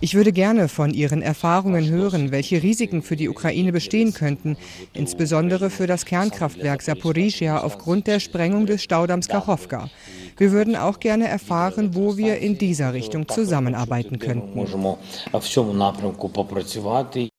Ich 0.00 0.14
würde 0.14 0.32
gerne 0.32 0.68
von 0.68 0.94
Ihren 0.94 1.22
Erfahrungen 1.22 1.88
hören, 1.88 2.30
welche 2.30 2.62
Risiken 2.62 3.02
für 3.02 3.16
die 3.16 3.28
Ukraine 3.28 3.72
bestehen 3.72 4.14
könnten, 4.14 4.56
insbesondere 4.94 5.68
für 5.68 5.86
das 5.86 6.06
Kernkraftwerk 6.06 6.82
Saporischia 6.82 7.60
aufgrund 7.62 8.06
der 8.06 8.20
Sprengung 8.20 8.66
des 8.66 8.82
Staudamms 8.82 9.28
Kachowka. 9.28 9.90
Wir 10.36 10.52
würden 10.52 10.76
auch 10.76 11.00
gerne 11.00 11.28
erfahren, 11.28 11.94
wo 11.94 12.16
wir 12.16 12.38
in 12.38 12.58
dieser 12.58 12.92
Richtung 12.92 13.28
zusammenarbeiten 13.28 14.18
könnten. 14.18 14.66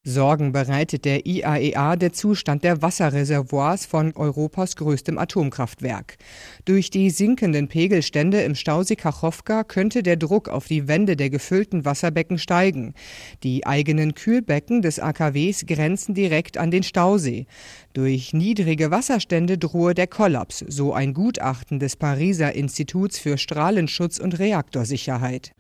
Sorgen 0.04 0.52
bereitet 0.52 1.06
der 1.06 1.26
IAEA 1.26 1.94
e 1.94 1.98
der 1.98 2.14
Zustand 2.14 2.64
der 2.64 2.82
Wasserreservoirs 2.82 3.86
von 3.86 4.16
Europas 4.16 4.76
größtem 4.76 5.18
Atomkraftwerk. 5.18 6.18
Durch 6.68 6.90
die 6.90 7.12
sinkenden 7.12 7.70
Pegelstände 7.70 8.42
im 8.42 8.54
Stausee 8.54 8.98
Kachowka 8.98 9.64
könnte 9.64 10.04
der 10.04 10.18
Druck 10.18 10.50
auf 10.50 10.68
die 10.68 10.90
Wände 10.90 11.16
der 11.16 11.30
gefüllten 11.30 11.86
Wasserbecken 11.86 12.38
steigen. 12.38 12.94
Die 13.42 13.66
eigenen 13.66 14.16
Kühlbecken 14.16 14.82
des 14.82 15.00
AKWs 15.00 15.66
grenzen 15.66 16.14
direkt 16.14 16.58
an 16.58 16.70
den 16.70 16.84
Stausee. 16.84 17.46
Durch 17.94 18.34
niedrige 18.34 18.92
Wasserstände 18.92 19.58
drohe 19.58 19.94
der 19.94 20.08
Kollaps, 20.08 20.60
so 20.68 20.92
ein 20.92 21.14
Gutachten 21.14 21.80
des 21.80 21.96
Pariser 21.96 22.54
Instituts 22.54 23.18
für 23.18 23.38
Strahlenschutz 23.38 24.20
und 24.20 24.38
Reaktorsicherheit. 24.38 25.54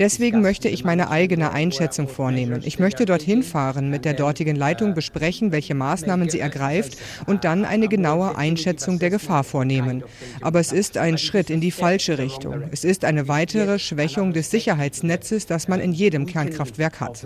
Deswegen 0.00 0.40
möchte 0.40 0.68
ich 0.68 0.84
meine 0.84 1.10
eigene 1.10 1.52
Einschätzung 1.52 2.08
vornehmen. 2.08 2.62
Ich 2.64 2.80
möchte 2.80 3.04
dorthin 3.04 3.44
fahren, 3.44 3.88
mit 3.88 4.04
der 4.04 4.14
dortigen 4.14 4.56
Leitung 4.56 4.94
besprechen, 4.94 5.52
welche 5.52 5.76
Maßnahmen 5.76 6.28
sie 6.28 6.40
ergreift 6.40 6.98
und 7.26 7.44
dann 7.44 7.64
eine 7.64 7.88
genaue 7.88 8.36
Einschätzung 8.36 8.98
der 8.98 9.10
Gefahr 9.10 9.44
vornehmen. 9.44 10.02
Aber 10.40 10.60
es 10.60 10.72
ist 10.72 10.96
ein 10.96 11.18
Schritt 11.18 11.50
in 11.50 11.60
die 11.60 11.70
falsche 11.70 12.18
Richtung. 12.18 12.64
Es 12.70 12.84
ist 12.84 13.04
eine 13.04 13.28
weitere 13.28 13.78
Schwächung 13.78 14.32
des 14.32 14.50
Sicherheitsnetzes, 14.50 15.46
das 15.46 15.68
man 15.68 15.80
in 15.80 15.92
jedem 15.92 16.26
Kernkraftwerk 16.26 17.00
hat 17.00 17.24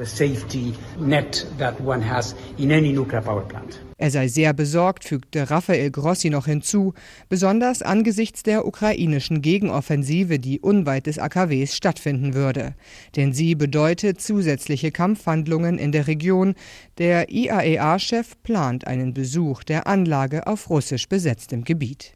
Er 3.97 4.11
sei 4.11 4.29
sehr 4.29 4.53
besorgt, 4.53 5.05
fügte 5.05 5.51
Raphael 5.51 5.91
Grossi 5.91 6.31
noch 6.31 6.47
hinzu, 6.47 6.95
besonders 7.29 7.83
angesichts 7.83 8.43
der 8.43 8.67
ukrainischen 8.67 9.43
Gegenoffensive, 9.43 10.39
die 10.39 10.61
unweit 10.61 11.07
des 11.07 11.19
AKWs 11.19 11.77
stattfinden 11.77 12.35
würde. 12.35 12.75
Denn 13.17 13.33
sie 13.33 13.55
bedeutet 13.55 14.21
zusätzliche 14.21 14.91
Kampfhandlungen 14.91 15.79
in 15.79 15.93
der 15.93 16.07
Region. 16.07 16.55
Der 16.99 17.31
IAEA-Chef 17.31 18.43
plant 18.43 18.87
einen 18.87 19.15
Besuch 19.15 19.63
der 19.63 19.87
Anlage 19.87 20.47
auf 20.47 20.71
russisch 20.71 21.09
besetztem 21.09 21.65
Gebiet. 21.65 22.15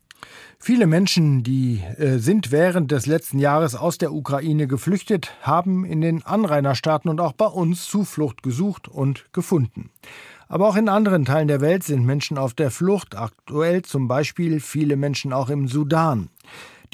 Viele 0.59 0.87
Menschen, 0.87 1.45
die 1.45 1.81
äh, 1.99 2.19
sind 2.19 2.51
während 2.51 2.91
des 2.91 3.07
letzten 3.07 3.39
Jahres 3.39 3.77
aus 3.77 3.99
der 3.99 4.13
Ukraine 4.13 4.67
geflüchtet, 4.67 5.33
haben 5.43 5.85
in 5.85 6.01
den 6.01 6.25
Anrainerstaaten 6.25 7.09
und 7.09 7.21
auch 7.21 7.33
bei 7.33 7.47
uns 7.47 7.87
Zuflucht 7.87 8.43
gesucht 8.43 8.89
und 8.89 9.33
gefunden. 9.33 9.91
Aber 10.49 10.69
auch 10.69 10.77
in 10.77 10.89
anderen 10.89 11.27
Teilen 11.27 11.49
der 11.49 11.61
Welt 11.61 11.85
sind 11.85 12.07
Menschen 12.07 12.39
auf 12.39 12.55
der 12.55 12.71
Flucht, 12.71 13.17
aktuell 13.17 13.83
zum 13.83 14.09
Beispiel 14.09 14.61
viele 14.61 14.97
Menschen 14.97 15.33
auch 15.33 15.51
im 15.51 15.69
Sudan. 15.69 16.31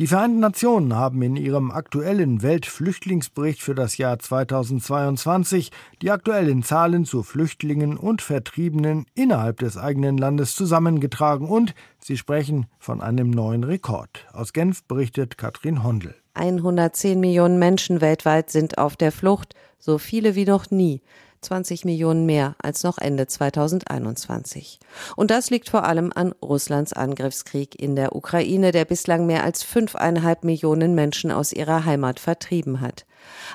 Die 0.00 0.08
Vereinten 0.08 0.40
Nationen 0.40 0.96
haben 0.96 1.22
in 1.22 1.36
ihrem 1.36 1.70
aktuellen 1.70 2.42
Weltflüchtlingsbericht 2.42 3.62
für 3.62 3.76
das 3.76 3.96
Jahr 3.96 4.18
2022 4.18 5.70
die 6.02 6.10
aktuellen 6.10 6.64
Zahlen 6.64 7.04
zu 7.04 7.22
Flüchtlingen 7.22 7.96
und 7.96 8.20
Vertriebenen 8.20 9.06
innerhalb 9.14 9.60
des 9.60 9.78
eigenen 9.78 10.18
Landes 10.18 10.56
zusammengetragen 10.56 11.48
und 11.48 11.76
sie 12.00 12.16
sprechen 12.16 12.66
von 12.80 13.00
einem 13.00 13.30
neuen 13.30 13.62
Rekord. 13.62 14.26
Aus 14.32 14.52
Genf 14.52 14.82
berichtet 14.82 15.38
Katrin 15.38 15.84
Hondel. 15.84 16.16
110 16.34 17.20
Millionen 17.20 17.60
Menschen 17.60 18.00
weltweit 18.00 18.50
sind 18.50 18.78
auf 18.78 18.96
der 18.96 19.12
Flucht, 19.12 19.54
so 19.78 19.98
viele 19.98 20.34
wie 20.34 20.44
noch 20.44 20.72
nie. 20.72 21.02
20 21.44 21.84
Millionen 21.84 22.26
mehr 22.26 22.56
als 22.62 22.82
noch 22.82 22.98
Ende 22.98 23.26
2021. 23.26 24.80
Und 25.14 25.30
das 25.30 25.50
liegt 25.50 25.68
vor 25.68 25.84
allem 25.84 26.10
an 26.14 26.32
Russlands 26.42 26.92
Angriffskrieg 26.92 27.80
in 27.80 27.94
der 27.94 28.16
Ukraine, 28.16 28.72
der 28.72 28.84
bislang 28.84 29.26
mehr 29.26 29.44
als 29.44 29.62
fünfeinhalb 29.62 30.42
Millionen 30.44 30.94
Menschen 30.94 31.30
aus 31.30 31.52
ihrer 31.52 31.84
Heimat 31.84 32.18
vertrieben 32.18 32.80
hat. 32.80 33.06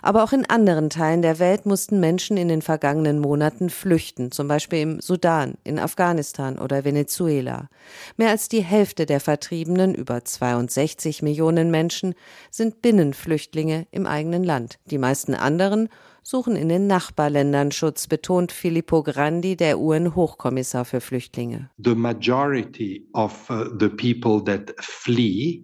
Aber 0.01 0.23
auch 0.23 0.31
in 0.31 0.49
anderen 0.49 0.89
Teilen 0.89 1.21
der 1.21 1.39
Welt 1.39 1.65
mussten 1.65 1.99
Menschen 1.99 2.37
in 2.37 2.47
den 2.47 2.61
vergangenen 2.61 3.19
Monaten 3.19 3.69
flüchten, 3.69 4.31
zum 4.31 4.47
Beispiel 4.47 4.79
im 4.79 5.01
Sudan, 5.01 5.55
in 5.63 5.79
Afghanistan 5.79 6.57
oder 6.57 6.83
Venezuela. 6.85 7.69
Mehr 8.17 8.29
als 8.29 8.49
die 8.49 8.63
Hälfte 8.63 9.05
der 9.05 9.19
Vertriebenen, 9.19 9.93
über 9.93 10.23
62 10.23 11.21
Millionen 11.21 11.71
Menschen, 11.71 12.15
sind 12.51 12.81
Binnenflüchtlinge 12.81 13.87
im 13.91 14.05
eigenen 14.05 14.43
Land. 14.43 14.79
Die 14.85 14.97
meisten 14.97 15.33
anderen 15.33 15.89
suchen 16.23 16.55
in 16.55 16.69
den 16.69 16.87
Nachbarländern 16.87 17.71
Schutz, 17.71 18.07
betont 18.07 18.51
Filippo 18.51 19.03
Grandi, 19.03 19.55
der 19.55 19.79
UN-Hochkommissar 19.79 20.85
für 20.85 21.01
Flüchtlinge. 21.01 21.69
The 21.83 21.95
majority 21.95 23.07
of 23.13 23.49
uh, 23.49 23.65
the 23.79 23.89
people 23.89 24.43
that 24.45 24.73
flee 24.79 25.63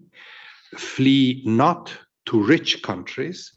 flee 0.78 1.42
not 1.46 2.06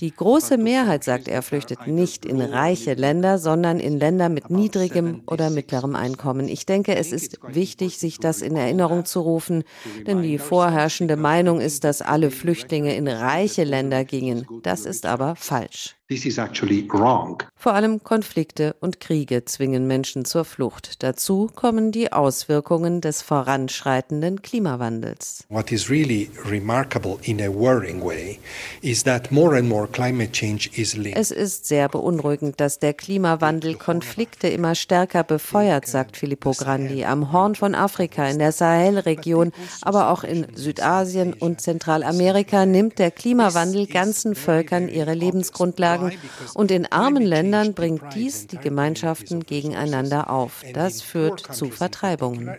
die 0.00 0.12
große 0.14 0.58
Mehrheit, 0.58 1.02
sagt 1.02 1.26
er, 1.26 1.40
flüchtet 1.42 1.86
nicht 1.86 2.26
in 2.26 2.40
reiche 2.40 2.94
Länder, 2.94 3.38
sondern 3.38 3.80
in 3.80 3.98
Länder 3.98 4.28
mit 4.28 4.50
niedrigem 4.50 5.22
oder 5.26 5.48
mittlerem 5.48 5.96
Einkommen. 5.96 6.48
Ich 6.48 6.66
denke, 6.66 6.94
es 6.94 7.10
ist 7.10 7.38
wichtig, 7.48 7.98
sich 7.98 8.18
das 8.18 8.42
in 8.42 8.56
Erinnerung 8.56 9.06
zu 9.06 9.20
rufen, 9.20 9.64
denn 10.06 10.20
die 10.20 10.36
vorherrschende 10.36 11.16
Meinung 11.16 11.60
ist, 11.60 11.84
dass 11.84 12.02
alle 12.02 12.30
Flüchtlinge 12.30 12.94
in 12.94 13.08
reiche 13.08 13.64
Länder 13.64 14.04
gingen. 14.04 14.46
Das 14.62 14.84
ist 14.84 15.06
aber 15.06 15.34
falsch. 15.34 15.97
This 16.10 16.24
is 16.24 16.38
actually 16.38 16.88
wrong. 16.90 17.42
Vor 17.54 17.74
allem 17.74 18.02
Konflikte 18.02 18.74
und 18.80 18.98
Kriege 18.98 19.44
zwingen 19.44 19.86
Menschen 19.86 20.24
zur 20.24 20.46
Flucht. 20.46 21.02
Dazu 21.02 21.50
kommen 21.54 21.92
die 21.92 22.12
Auswirkungen 22.12 23.02
des 23.02 23.20
voranschreitenden 23.20 24.40
Klimawandels. 24.40 25.44
What 25.50 25.70
is 25.70 25.90
really 25.90 26.30
remarkable 26.50 27.18
in 27.24 27.42
a 27.42 27.48
worrying 27.48 28.02
way 28.02 28.38
is 28.80 29.04
that 29.04 29.30
more 29.30 29.54
and 29.58 29.68
more 29.68 29.86
climate 29.86 30.32
change 30.32 30.70
is 30.76 30.96
linked. 30.96 31.18
Es 31.18 31.30
ist 31.30 31.66
sehr 31.66 31.90
beunruhigend, 31.90 32.58
dass 32.58 32.78
der 32.78 32.94
Klimawandel 32.94 33.74
Konflikte 33.74 34.48
immer 34.48 34.74
stärker 34.76 35.24
befeuert, 35.24 35.86
sagt 35.86 36.16
Filippo 36.16 36.52
Grandi. 36.52 37.04
Am 37.04 37.32
Horn 37.32 37.54
von 37.54 37.74
Afrika, 37.74 38.26
in 38.26 38.38
der 38.38 38.52
Sahelregion, 38.52 39.52
aber 39.82 40.08
auch 40.08 40.24
in 40.24 40.46
Südasien 40.54 41.34
und 41.34 41.60
Zentralamerika 41.60 42.64
nimmt 42.64 42.98
der 42.98 43.10
Klimawandel 43.10 43.86
ganzen 43.86 44.34
Völkern 44.34 44.88
ihre 44.88 45.12
Lebensgrundlage 45.12 45.97
sagen. 46.00 46.18
Und 46.54 46.70
in 46.70 46.86
armen 46.86 47.22
Ländern 47.22 47.74
bringt 47.74 48.02
dies 48.14 48.46
die 48.46 48.58
Gemeinschaften 48.58 49.44
gegeneinander 49.44 50.30
auf. 50.30 50.62
Das 50.72 51.02
führt 51.02 51.54
zu 51.54 51.70
Vertreibungen. 51.70 52.56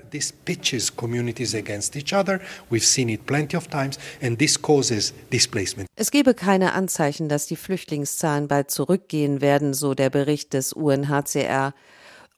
Es 5.96 6.12
gebe 6.12 6.34
keine 6.34 6.74
Anzeichen, 6.74 7.30
dass 7.30 7.46
die 7.46 7.56
Flüchtlingszahlen 7.56 8.48
bald 8.48 8.72
zurückgehen 8.72 9.42
werden, 9.42 9.74
so 9.74 9.94
der 9.94 10.10
Bericht 10.10 10.54
des 10.54 10.74
UNHCR. 10.74 11.74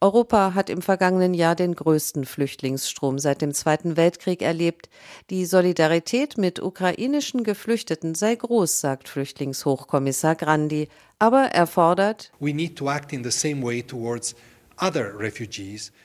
Europa 0.03 0.55
hat 0.55 0.72
im 0.72 0.81
vergangenen 0.81 1.36
Jahr 1.36 1.55
den 1.55 1.75
größten 1.75 2.25
Flüchtlingsstrom 2.25 3.20
seit 3.20 3.43
dem 3.43 3.53
Zweiten 3.53 3.98
Weltkrieg 3.98 4.41
erlebt. 4.41 4.89
Die 5.29 5.46
Solidarität 5.46 6.39
mit 6.39 6.60
ukrainischen 6.60 7.43
Geflüchteten 7.43 8.15
sei 8.15 8.34
groß, 8.34 8.81
sagt 8.81 9.10
Flüchtlingshochkommissar 9.10 10.34
Grandi. 10.34 10.88
Aber 11.20 11.43
er 11.53 11.67
fordert, 11.67 12.31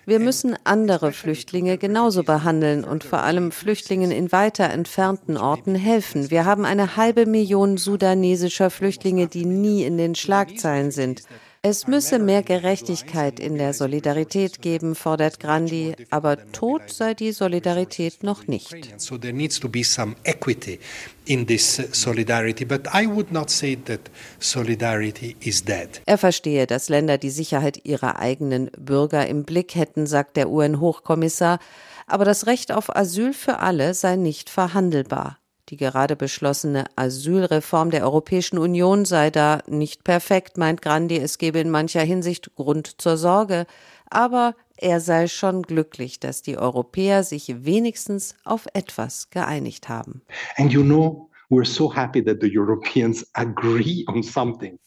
wir 0.05 0.19
müssen 0.19 0.57
andere 0.65 1.13
Flüchtlinge 1.13 1.79
genauso 1.79 2.23
behandeln 2.23 2.85
und 2.85 3.03
vor 3.03 3.21
allem 3.21 3.51
Flüchtlingen 3.51 4.11
in 4.11 4.31
weiter 4.33 4.69
entfernten 4.69 5.39
Orten 5.39 5.75
helfen. 5.75 6.31
Wir 6.31 6.45
haben 6.45 6.67
eine 6.67 6.97
halbe 6.97 7.25
Million 7.25 7.79
sudanesischer 7.79 8.69
Flüchtlinge, 8.69 9.29
die 9.29 9.47
nie 9.47 9.85
in 9.85 9.97
den 9.97 10.15
Schlagzeilen 10.15 10.91
sind. 10.91 11.23
Es 11.69 11.89
müsse 11.89 12.21
mehr 12.21 12.45
Gerechtigkeit 12.45 13.41
in 13.41 13.59
der 13.59 13.75
Solidarität 13.75 14.63
geben, 14.63 14.95
fordert 14.95 15.41
Grandi, 15.41 15.97
aber 16.11 16.53
tot 16.53 16.83
sei 16.91 17.13
die 17.13 17.33
Solidarität 17.33 18.23
noch 18.23 18.47
nicht. 18.47 18.95
So 18.99 19.19
there 19.19 19.33
needs 19.33 19.59
to 19.59 19.69
be 19.69 19.83
some 19.83 20.15
equity 20.23 20.79
in 21.25 21.45
this 21.45 21.83
solidarity, 21.91 22.65
but 22.65 22.87
I 22.95 23.09
would 23.09 23.33
not 23.33 23.51
say 23.51 23.75
that 23.87 23.99
solidarity 24.39 25.35
is 25.41 25.65
dead. 25.65 26.01
Er 26.07 26.19
verstehe, 26.19 26.69
dass 26.69 26.89
Länder 26.89 27.19
die 27.19 27.31
Sicherheit 27.31 27.81
ihrer 27.83 28.21
eigenen 28.21 28.71
Bürger 28.79 29.27
im 29.27 29.43
Blick 29.43 29.75
hätten, 29.75 30.07
sagt 30.07 30.37
der 30.37 30.49
UN-Hochkommissar, 30.49 31.59
aber 32.07 32.25
das 32.25 32.47
Recht 32.47 32.71
auf 32.71 32.95
Asyl 32.95 33.33
für 33.33 33.59
alle 33.59 33.93
sei 33.95 34.15
nicht 34.15 34.51
verhandelbar. 34.51 35.41
Die 35.69 35.77
gerade 35.77 36.15
beschlossene 36.15 36.85
Asylreform 36.95 37.91
der 37.91 38.05
Europäischen 38.05 38.59
Union 38.59 39.05
sei 39.05 39.31
da 39.31 39.63
nicht 39.67 40.05
perfekt, 40.05 40.59
meint 40.59 40.81
Grandi, 40.81 41.17
es 41.17 41.39
gebe 41.39 41.59
in 41.59 41.71
mancher 41.71 42.03
Hinsicht 42.03 42.55
Grund 42.55 43.01
zur 43.01 43.17
Sorge, 43.17 43.67
aber 44.09 44.55
er 44.77 45.01
sei 45.01 45.27
schon 45.27 45.63
glücklich, 45.63 46.21
dass 46.21 46.43
die 46.43 46.57
Europäer 46.57 47.25
sich 47.25 47.65
wenigstens 47.65 48.37
auf 48.45 48.67
etwas 48.75 49.31
geeinigt 49.31 49.89
haben. 49.89 50.23
And 50.57 50.73
you 50.73 50.83
know, 50.83 51.31
we're 51.51 51.65
so 51.65 51.93
happy 51.93 52.23
that 52.23 52.39
the 52.41 52.51
Europeans 52.57 53.27
agree 53.33 54.05
on 54.09 54.23
something. 54.23 54.79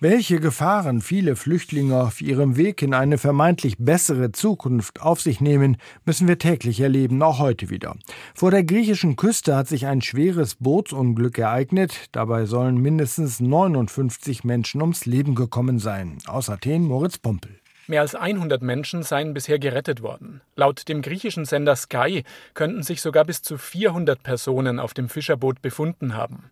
Welche 0.00 0.40
Gefahren 0.40 1.00
viele 1.00 1.36
Flüchtlinge 1.36 2.02
auf 2.02 2.20
ihrem 2.20 2.56
Weg 2.56 2.82
in 2.82 2.94
eine 2.94 3.16
vermeintlich 3.18 3.76
bessere 3.78 4.32
Zukunft 4.32 5.00
auf 5.00 5.20
sich 5.20 5.40
nehmen, 5.40 5.76
müssen 6.04 6.28
wir 6.28 6.38
täglich 6.38 6.80
erleben, 6.80 7.22
auch 7.22 7.38
heute 7.38 7.70
wieder. 7.70 7.96
Vor 8.34 8.50
der 8.50 8.64
griechischen 8.64 9.16
Küste 9.16 9.56
hat 9.56 9.68
sich 9.68 9.86
ein 9.86 10.02
schweres 10.02 10.56
Bootsunglück 10.56 11.38
ereignet. 11.38 12.08
Dabei 12.12 12.44
sollen 12.44 12.76
mindestens 12.76 13.40
59 13.40 14.44
Menschen 14.44 14.82
ums 14.82 15.06
Leben 15.06 15.34
gekommen 15.34 15.78
sein. 15.78 16.18
Aus 16.26 16.50
Athen 16.50 16.84
Moritz 16.84 17.18
Pompel. 17.18 17.58
Mehr 17.86 18.00
als 18.00 18.14
100 18.14 18.62
Menschen 18.62 19.02
seien 19.02 19.34
bisher 19.34 19.58
gerettet 19.58 20.00
worden. 20.00 20.40
Laut 20.56 20.88
dem 20.88 21.02
griechischen 21.02 21.44
Sender 21.44 21.76
Sky 21.76 22.24
könnten 22.54 22.82
sich 22.82 23.02
sogar 23.02 23.24
bis 23.24 23.42
zu 23.42 23.58
400 23.58 24.22
Personen 24.22 24.78
auf 24.78 24.94
dem 24.94 25.10
Fischerboot 25.10 25.60
befunden 25.60 26.16
haben. 26.16 26.50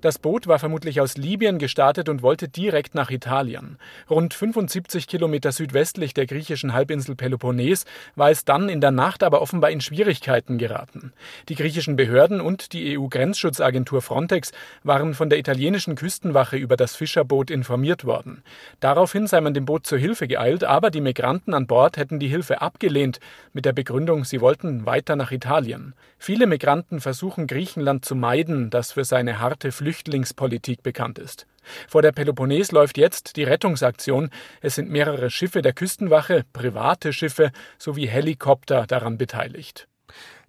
Das 0.00 0.18
Boot 0.18 0.46
war 0.46 0.58
vermutlich 0.58 1.00
aus 1.00 1.16
Libyen 1.16 1.58
gestartet 1.58 2.08
und 2.08 2.22
wollte 2.22 2.48
direkt 2.48 2.94
nach 2.94 3.10
Italien. 3.10 3.78
Rund 4.08 4.34
75 4.34 5.06
Kilometer 5.06 5.52
südwestlich 5.52 6.14
der 6.14 6.26
griechischen 6.26 6.72
Halbinsel 6.72 7.16
Peloponnes 7.16 7.84
war 8.16 8.30
es 8.30 8.44
dann 8.44 8.68
in 8.68 8.80
der 8.80 8.90
Nacht 8.90 9.22
aber 9.22 9.42
offenbar 9.42 9.70
in 9.70 9.80
Schwierigkeiten 9.80 10.58
geraten. 10.58 11.12
Die 11.48 11.54
griechischen 11.54 11.96
Behörden 11.96 12.40
und 12.40 12.72
die 12.72 12.98
EU-Grenzschutzagentur 12.98 14.02
Frontex 14.02 14.52
waren 14.82 15.14
von 15.14 15.30
der 15.30 15.38
italienischen 15.38 15.94
Küstenwache 15.94 16.56
über 16.56 16.76
das 16.76 16.96
Fischerboot 16.96 17.50
informiert 17.50 18.04
worden. 18.04 18.42
Daraufhin 18.80 19.26
sei 19.26 19.40
man 19.40 19.54
dem 19.54 19.64
Boot 19.64 19.86
zur 19.86 19.98
Hilfe 19.98 20.28
geeilt, 20.28 20.64
aber 20.64 20.90
die 20.90 21.00
Migranten 21.00 21.54
an 21.54 21.66
Bord 21.66 21.96
hätten 21.96 22.18
die 22.18 22.28
Hilfe 22.28 22.60
abgelehnt, 22.60 23.20
mit 23.52 23.64
der 23.64 23.72
Begründung, 23.72 24.24
sie 24.24 24.40
wollten 24.40 24.86
weiter 24.86 25.16
nach 25.16 25.32
Italien. 25.32 25.94
Viele 26.18 26.46
Migranten 26.46 27.00
versuchen 27.00 27.46
Griechenland 27.46 28.04
zu 28.04 28.14
meiden, 28.14 28.70
das 28.70 28.92
für 28.92 29.04
seine 29.04 29.40
harte 29.40 29.63
harte 29.64 29.72
Flüchtlingspolitik 29.72 30.82
bekannt 30.82 31.18
ist. 31.18 31.46
Vor 31.88 32.02
der 32.02 32.12
Peloponnes 32.12 32.70
läuft 32.70 32.98
jetzt 32.98 33.36
die 33.36 33.44
Rettungsaktion. 33.44 34.28
Es 34.60 34.74
sind 34.74 34.90
mehrere 34.90 35.30
Schiffe 35.30 35.62
der 35.62 35.72
Küstenwache, 35.72 36.44
private 36.52 37.14
Schiffe 37.14 37.50
sowie 37.78 38.06
Helikopter 38.06 38.86
daran 38.86 39.16
beteiligt. 39.16 39.88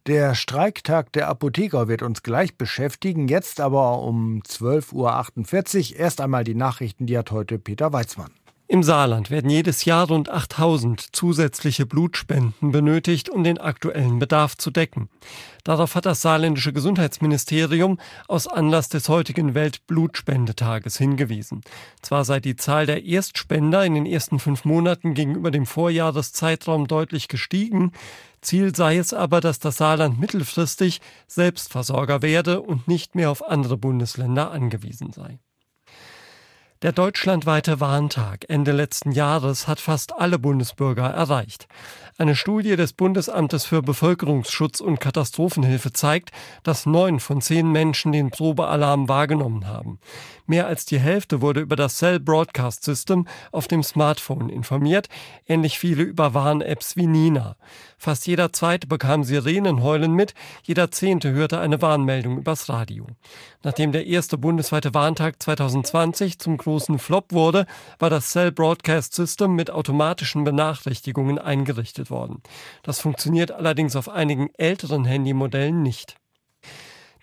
Der 0.06 0.36
Streiktag 0.36 1.13
der 1.13 1.30
Apotheker 1.30 1.88
wird 1.88 2.01
uns 2.01 2.23
gleich 2.23 2.58
beschäftigen, 2.58 3.30
jetzt 3.30 3.62
aber 3.62 4.01
um 4.01 4.41
12.48 4.41 5.93
Uhr 5.93 5.99
erst 5.99 6.19
einmal 6.19 6.43
die 6.43 6.54
Nachrichten, 6.54 7.06
die 7.06 7.17
hat 7.17 7.32
heute 7.32 7.58
Peter 7.58 7.93
Weizmann. 7.93 8.32
Im 8.67 8.82
Saarland 8.82 9.30
werden 9.30 9.51
jedes 9.51 9.86
Jahr 9.86 10.08
rund 10.08 10.28
8000 10.28 11.15
zusätzliche 11.15 11.86
Blutspenden 11.86 12.71
benötigt, 12.71 13.30
um 13.30 13.43
den 13.43 13.60
aktuellen 13.60 14.17
Bedarf 14.17 14.58
zu 14.58 14.71
decken. 14.71 15.10
Darauf 15.63 15.93
hat 15.93 16.08
das 16.08 16.21
saarländische 16.21 16.73
Gesundheitsministerium 16.73 17.99
aus 18.28 18.47
Anlass 18.47 18.89
des 18.89 19.08
heutigen 19.08 19.54
Weltblutspendetages 19.54 20.97
hingewiesen. 20.97 21.62
Zwar 22.01 22.25
sei 22.25 22.39
die 22.39 22.56
Zahl 22.56 22.88
der 22.88 23.04
Erstspender 23.04 23.86
in 23.86 23.93
den 23.93 24.08
ersten 24.08 24.39
fünf 24.39 24.65
Monaten 24.65 25.13
gegenüber 25.13 25.51
dem 25.51 25.67
Vorjahreszeitraum 25.67 26.88
deutlich 26.88 27.28
gestiegen, 27.28 27.91
Ziel 28.41 28.75
sei 28.75 28.97
es 28.97 29.13
aber, 29.13 29.41
dass 29.41 29.60
das 29.60 29.78
Saarland 29.78 30.19
mittelfristig 30.19 31.01
Selbstversorger 31.28 32.21
werde 32.21 32.62
und 32.62 32.88
nicht 32.88 33.15
mehr 33.15 33.32
auf 33.32 33.47
andere 33.47 33.78
Bundesländer 33.78 34.51
angewiesen 34.51 35.12
sei. 35.12 35.39
Der 36.85 36.91
deutschlandweite 36.91 37.79
Warntag 37.79 38.45
Ende 38.47 38.71
letzten 38.71 39.11
Jahres 39.11 39.67
hat 39.67 39.79
fast 39.79 40.13
alle 40.13 40.37
Bundesbürger 40.37 41.05
erreicht. 41.07 41.67
Eine 42.17 42.35
Studie 42.35 42.75
des 42.75 42.93
Bundesamtes 42.93 43.65
für 43.65 43.81
Bevölkerungsschutz 43.81 44.79
und 44.79 45.01
Katastrophenhilfe 45.01 45.91
zeigt, 45.91 46.29
dass 46.63 46.85
neun 46.85 47.19
von 47.19 47.41
zehn 47.41 47.69
Menschen 47.69 48.11
den 48.11 48.29
Probealarm 48.29 49.09
wahrgenommen 49.09 49.67
haben. 49.67 49.99
Mehr 50.45 50.67
als 50.67 50.85
die 50.85 50.99
Hälfte 50.99 51.41
wurde 51.41 51.59
über 51.59 51.75
das 51.75 51.97
Cell 51.97 52.19
Broadcast 52.19 52.83
System 52.83 53.27
auf 53.51 53.67
dem 53.67 53.83
Smartphone 53.83 54.49
informiert, 54.49 55.09
ähnlich 55.47 55.79
viele 55.79 56.03
über 56.03 56.33
Warn-Apps 56.33 56.95
wie 56.95 57.07
Nina. 57.07 57.57
Fast 57.97 58.27
jeder 58.27 58.53
zweite 58.53 58.87
bekam 58.87 59.23
Sirenenheulen 59.23 60.13
mit, 60.13 60.35
jeder 60.63 60.91
zehnte 60.91 61.31
hörte 61.31 61.59
eine 61.59 61.81
Warnmeldung 61.81 62.37
übers 62.37 62.69
Radio. 62.69 63.07
Nachdem 63.63 63.91
der 63.91 64.05
erste 64.05 64.37
bundesweite 64.37 64.93
Warntag 64.93 65.41
2020 65.41 66.37
zum 66.39 66.55
großen 66.55 66.74
Flop 66.99 67.31
wurde, 67.31 67.65
war 67.99 68.09
das 68.09 68.29
Cell 68.29 68.51
Broadcast 68.51 69.13
System 69.13 69.55
mit 69.55 69.71
automatischen 69.71 70.43
Benachrichtigungen 70.43 71.39
eingerichtet 71.39 72.09
worden. 72.09 72.41
Das 72.83 72.99
funktioniert 72.99 73.51
allerdings 73.51 73.95
auf 73.95 74.09
einigen 74.09 74.49
älteren 74.57 75.05
Handymodellen 75.05 75.81
nicht. 75.81 76.15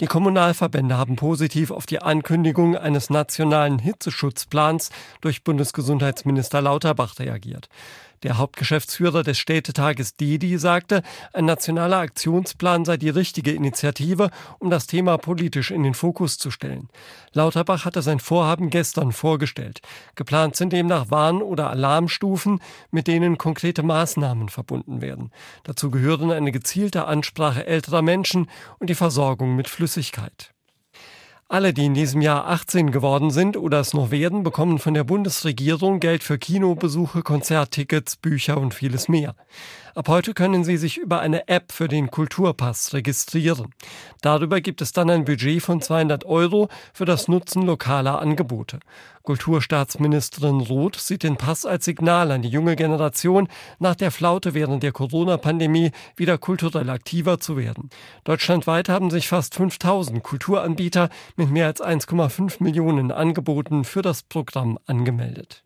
Die 0.00 0.06
Kommunalverbände 0.06 0.96
haben 0.96 1.16
positiv 1.16 1.70
auf 1.70 1.86
die 1.86 2.02
Ankündigung 2.02 2.76
eines 2.76 3.08
nationalen 3.08 3.78
Hitzeschutzplans 3.78 4.90
durch 5.20 5.44
Bundesgesundheitsminister 5.44 6.60
Lauterbach 6.60 7.18
reagiert. 7.20 7.68
Der 8.22 8.38
Hauptgeschäftsführer 8.38 9.24
des 9.24 9.38
Städtetages 9.38 10.16
Didi 10.16 10.56
sagte, 10.58 11.02
ein 11.32 11.44
nationaler 11.44 11.98
Aktionsplan 11.98 12.84
sei 12.84 12.96
die 12.96 13.08
richtige 13.08 13.50
Initiative, 13.50 14.30
um 14.60 14.70
das 14.70 14.86
Thema 14.86 15.18
politisch 15.18 15.70
in 15.70 15.82
den 15.82 15.94
Fokus 15.94 16.38
zu 16.38 16.50
stellen. 16.50 16.88
Lauterbach 17.32 17.84
hatte 17.84 18.00
sein 18.00 18.20
Vorhaben 18.20 18.70
gestern 18.70 19.12
vorgestellt. 19.12 19.80
Geplant 20.14 20.54
sind 20.54 20.72
demnach 20.72 21.10
Warn- 21.10 21.42
oder 21.42 21.70
Alarmstufen, 21.70 22.60
mit 22.90 23.08
denen 23.08 23.38
konkrete 23.38 23.82
Maßnahmen 23.82 24.48
verbunden 24.48 25.00
werden. 25.00 25.32
Dazu 25.64 25.90
gehören 25.90 26.30
eine 26.30 26.52
gezielte 26.52 27.06
Ansprache 27.06 27.66
älterer 27.66 28.02
Menschen 28.02 28.48
und 28.78 28.88
die 28.88 28.94
Versorgung 28.94 29.56
mit 29.56 29.68
Flüssigkeit. 29.68 30.51
Alle, 31.52 31.74
die 31.74 31.84
in 31.84 31.92
diesem 31.92 32.22
Jahr 32.22 32.48
18 32.48 32.92
geworden 32.92 33.30
sind 33.30 33.58
oder 33.58 33.78
es 33.78 33.92
noch 33.92 34.10
werden, 34.10 34.42
bekommen 34.42 34.78
von 34.78 34.94
der 34.94 35.04
Bundesregierung 35.04 36.00
Geld 36.00 36.22
für 36.22 36.38
Kinobesuche, 36.38 37.20
Konzerttickets, 37.20 38.16
Bücher 38.16 38.56
und 38.56 38.72
vieles 38.72 39.06
mehr. 39.06 39.34
Ab 39.94 40.08
heute 40.08 40.32
können 40.32 40.64
Sie 40.64 40.78
sich 40.78 40.96
über 40.96 41.20
eine 41.20 41.48
App 41.48 41.70
für 41.70 41.86
den 41.86 42.10
Kulturpass 42.10 42.94
registrieren. 42.94 43.74
Darüber 44.22 44.62
gibt 44.62 44.80
es 44.80 44.92
dann 44.92 45.10
ein 45.10 45.26
Budget 45.26 45.62
von 45.62 45.82
200 45.82 46.24
Euro 46.24 46.68
für 46.94 47.04
das 47.04 47.28
Nutzen 47.28 47.62
lokaler 47.62 48.18
Angebote. 48.18 48.80
Kulturstaatsministerin 49.22 50.60
Roth 50.60 50.96
sieht 50.96 51.22
den 51.24 51.36
Pass 51.36 51.66
als 51.66 51.84
Signal 51.84 52.30
an 52.30 52.40
die 52.40 52.48
junge 52.48 52.74
Generation, 52.74 53.48
nach 53.78 53.94
der 53.94 54.10
Flaute 54.10 54.54
während 54.54 54.82
der 54.82 54.92
Corona-Pandemie 54.92 55.90
wieder 56.16 56.38
kulturell 56.38 56.88
aktiver 56.88 57.38
zu 57.38 57.58
werden. 57.58 57.90
Deutschlandweit 58.24 58.88
haben 58.88 59.10
sich 59.10 59.28
fast 59.28 59.54
5000 59.54 60.22
Kulturanbieter 60.22 61.10
mit 61.36 61.50
mehr 61.50 61.66
als 61.66 61.82
1,5 61.82 62.62
Millionen 62.62 63.12
Angeboten 63.12 63.84
für 63.84 64.00
das 64.00 64.22
Programm 64.22 64.78
angemeldet. 64.86 65.62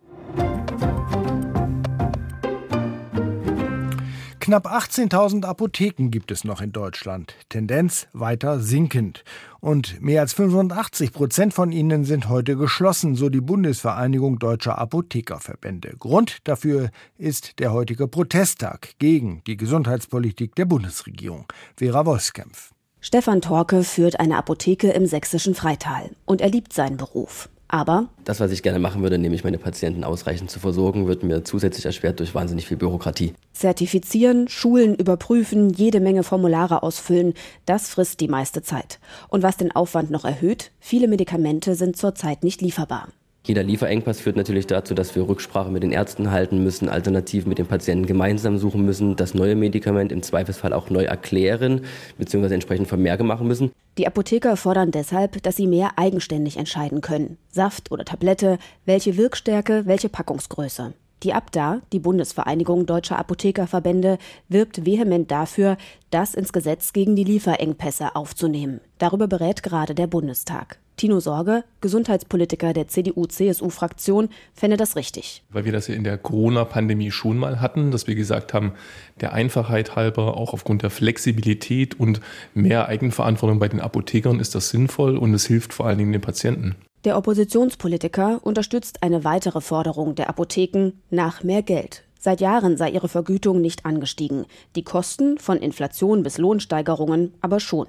Knapp 4.46 4.68
18.000 4.68 5.44
Apotheken 5.44 6.10
gibt 6.10 6.30
es 6.30 6.44
noch 6.44 6.60
in 6.60 6.70
Deutschland. 6.70 7.34
Tendenz 7.48 8.06
weiter 8.12 8.60
sinkend. 8.60 9.24
Und 9.58 10.00
mehr 10.00 10.20
als 10.20 10.34
85 10.34 11.12
Prozent 11.12 11.52
von 11.52 11.72
ihnen 11.72 12.04
sind 12.04 12.28
heute 12.28 12.56
geschlossen, 12.56 13.16
so 13.16 13.28
die 13.28 13.40
Bundesvereinigung 13.40 14.38
deutscher 14.38 14.78
Apothekerverbände. 14.78 15.96
Grund 15.98 16.38
dafür 16.44 16.90
ist 17.18 17.58
der 17.58 17.72
heutige 17.72 18.06
Protesttag 18.06 18.90
gegen 19.00 19.42
die 19.48 19.56
Gesundheitspolitik 19.56 20.54
der 20.54 20.66
Bundesregierung. 20.66 21.46
Vera 21.76 22.06
Wolfskämpf. 22.06 22.70
Stefan 23.00 23.40
Torke 23.40 23.82
führt 23.82 24.20
eine 24.20 24.36
Apotheke 24.36 24.92
im 24.92 25.06
sächsischen 25.06 25.56
Freital 25.56 26.14
und 26.24 26.40
er 26.40 26.50
liebt 26.50 26.72
seinen 26.72 26.98
Beruf. 26.98 27.48
Aber 27.68 28.08
das, 28.24 28.40
was 28.40 28.52
ich 28.52 28.62
gerne 28.62 28.78
machen 28.78 29.02
würde, 29.02 29.18
nämlich 29.18 29.42
meine 29.42 29.58
Patienten 29.58 30.04
ausreichend 30.04 30.50
zu 30.50 30.60
versorgen, 30.60 31.06
wird 31.06 31.22
mir 31.22 31.44
zusätzlich 31.44 31.86
erschwert 31.86 32.20
durch 32.20 32.34
wahnsinnig 32.34 32.66
viel 32.66 32.76
Bürokratie. 32.76 33.34
Zertifizieren, 33.52 34.48
Schulen 34.48 34.94
überprüfen, 34.94 35.70
jede 35.70 36.00
Menge 36.00 36.22
Formulare 36.22 36.82
ausfüllen, 36.82 37.34
das 37.64 37.88
frisst 37.88 38.20
die 38.20 38.28
meiste 38.28 38.62
Zeit. 38.62 39.00
Und 39.28 39.42
was 39.42 39.56
den 39.56 39.74
Aufwand 39.74 40.10
noch 40.10 40.24
erhöht, 40.24 40.70
viele 40.78 41.08
Medikamente 41.08 41.74
sind 41.74 41.96
zurzeit 41.96 42.44
nicht 42.44 42.60
lieferbar. 42.60 43.08
Jeder 43.46 43.62
Lieferengpass 43.62 44.18
führt 44.18 44.34
natürlich 44.34 44.66
dazu, 44.66 44.92
dass 44.92 45.14
wir 45.14 45.28
Rücksprache 45.28 45.70
mit 45.70 45.84
den 45.84 45.92
Ärzten 45.92 46.32
halten 46.32 46.64
müssen, 46.64 46.88
alternativ 46.88 47.46
mit 47.46 47.58
den 47.58 47.66
Patienten 47.66 48.04
gemeinsam 48.04 48.58
suchen 48.58 48.84
müssen, 48.84 49.14
das 49.14 49.34
neue 49.34 49.54
Medikament 49.54 50.10
im 50.10 50.20
Zweifelsfall 50.20 50.72
auch 50.72 50.90
neu 50.90 51.04
erklären 51.04 51.82
bzw. 52.18 52.52
entsprechend 52.52 52.88
Vermerke 52.88 53.22
machen 53.22 53.46
müssen. 53.46 53.70
Die 53.98 54.06
Apotheker 54.08 54.56
fordern 54.56 54.90
deshalb, 54.90 55.40
dass 55.44 55.54
sie 55.54 55.68
mehr 55.68 55.92
eigenständig 55.94 56.56
entscheiden 56.56 57.02
können. 57.02 57.38
Saft 57.48 57.92
oder 57.92 58.04
Tablette, 58.04 58.58
welche 58.84 59.16
Wirkstärke, 59.16 59.82
welche 59.86 60.08
Packungsgröße. 60.08 60.92
Die 61.22 61.32
ABDA, 61.32 61.80
die 61.92 61.98
Bundesvereinigung 61.98 62.84
deutscher 62.84 63.18
Apothekerverbände, 63.18 64.18
wirbt 64.48 64.84
vehement 64.84 65.30
dafür, 65.30 65.78
das 66.10 66.34
ins 66.34 66.52
Gesetz 66.52 66.92
gegen 66.92 67.16
die 67.16 67.24
Lieferengpässe 67.24 68.14
aufzunehmen. 68.14 68.80
Darüber 68.98 69.26
berät 69.26 69.62
gerade 69.62 69.94
der 69.94 70.06
Bundestag. 70.06 70.78
Tino 70.96 71.20
Sorge, 71.20 71.64
Gesundheitspolitiker 71.82 72.72
der 72.72 72.88
CDU-CSU-Fraktion, 72.88 74.30
fände 74.54 74.78
das 74.78 74.96
richtig. 74.96 75.42
Weil 75.50 75.66
wir 75.66 75.72
das 75.72 75.88
ja 75.88 75.94
in 75.94 76.04
der 76.04 76.16
Corona-Pandemie 76.16 77.10
schon 77.10 77.36
mal 77.36 77.60
hatten, 77.60 77.90
dass 77.90 78.06
wir 78.06 78.14
gesagt 78.14 78.54
haben, 78.54 78.72
der 79.20 79.34
Einfachheit 79.34 79.94
halber, 79.94 80.38
auch 80.38 80.54
aufgrund 80.54 80.82
der 80.82 80.90
Flexibilität 80.90 82.00
und 82.00 82.22
mehr 82.54 82.88
Eigenverantwortung 82.88 83.58
bei 83.58 83.68
den 83.68 83.80
Apothekern 83.80 84.40
ist 84.40 84.54
das 84.54 84.70
sinnvoll 84.70 85.18
und 85.18 85.34
es 85.34 85.46
hilft 85.46 85.74
vor 85.74 85.86
allen 85.86 85.98
Dingen 85.98 86.12
den 86.12 86.22
Patienten. 86.22 86.76
Der 87.06 87.16
Oppositionspolitiker 87.16 88.40
unterstützt 88.42 89.04
eine 89.04 89.22
weitere 89.22 89.60
Forderung 89.60 90.16
der 90.16 90.28
Apotheken 90.28 90.90
nach 91.08 91.44
mehr 91.44 91.62
Geld. 91.62 92.02
Seit 92.18 92.40
Jahren 92.40 92.76
sei 92.76 92.90
ihre 92.90 93.06
Vergütung 93.06 93.60
nicht 93.60 93.86
angestiegen, 93.86 94.44
die 94.74 94.82
Kosten 94.82 95.38
von 95.38 95.58
Inflation 95.58 96.24
bis 96.24 96.36
Lohnsteigerungen 96.36 97.32
aber 97.40 97.60
schon. 97.60 97.86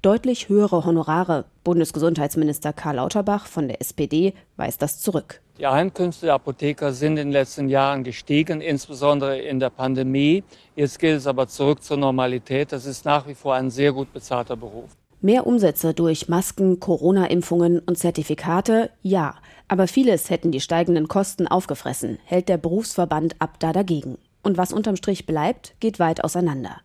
Deutlich 0.00 0.48
höhere 0.48 0.84
Honorare. 0.84 1.46
Bundesgesundheitsminister 1.64 2.72
Karl 2.72 2.94
Lauterbach 2.96 3.46
von 3.46 3.66
der 3.66 3.80
SPD 3.80 4.32
weist 4.56 4.80
das 4.80 5.00
zurück. 5.00 5.40
Die 5.58 5.66
Einkünfte 5.66 6.26
der 6.26 6.36
Apotheker 6.36 6.92
sind 6.92 7.16
in 7.16 7.26
den 7.26 7.32
letzten 7.32 7.68
Jahren 7.68 8.04
gestiegen, 8.04 8.60
insbesondere 8.60 9.40
in 9.40 9.58
der 9.58 9.70
Pandemie. 9.70 10.44
Jetzt 10.76 11.00
geht 11.00 11.16
es 11.16 11.26
aber 11.26 11.48
zurück 11.48 11.82
zur 11.82 11.96
Normalität. 11.96 12.70
Das 12.70 12.86
ist 12.86 13.04
nach 13.04 13.26
wie 13.26 13.34
vor 13.34 13.56
ein 13.56 13.70
sehr 13.70 13.92
gut 13.92 14.12
bezahlter 14.12 14.54
Beruf. 14.54 14.90
Mehr 15.24 15.46
Umsätze 15.46 15.94
durch 15.94 16.28
Masken, 16.28 16.80
Corona-Impfungen 16.80 17.78
und 17.78 17.96
Zertifikate? 17.96 18.90
Ja. 19.02 19.36
Aber 19.68 19.86
vieles 19.86 20.30
hätten 20.30 20.50
die 20.50 20.60
steigenden 20.60 21.06
Kosten 21.06 21.46
aufgefressen, 21.46 22.18
hält 22.24 22.48
der 22.48 22.58
Berufsverband 22.58 23.36
Abda 23.38 23.72
dagegen. 23.72 24.18
Und 24.42 24.58
was 24.58 24.72
unterm 24.72 24.96
Strich 24.96 25.24
bleibt, 25.24 25.76
geht 25.78 26.00
weit 26.00 26.24
auseinander. 26.24 26.80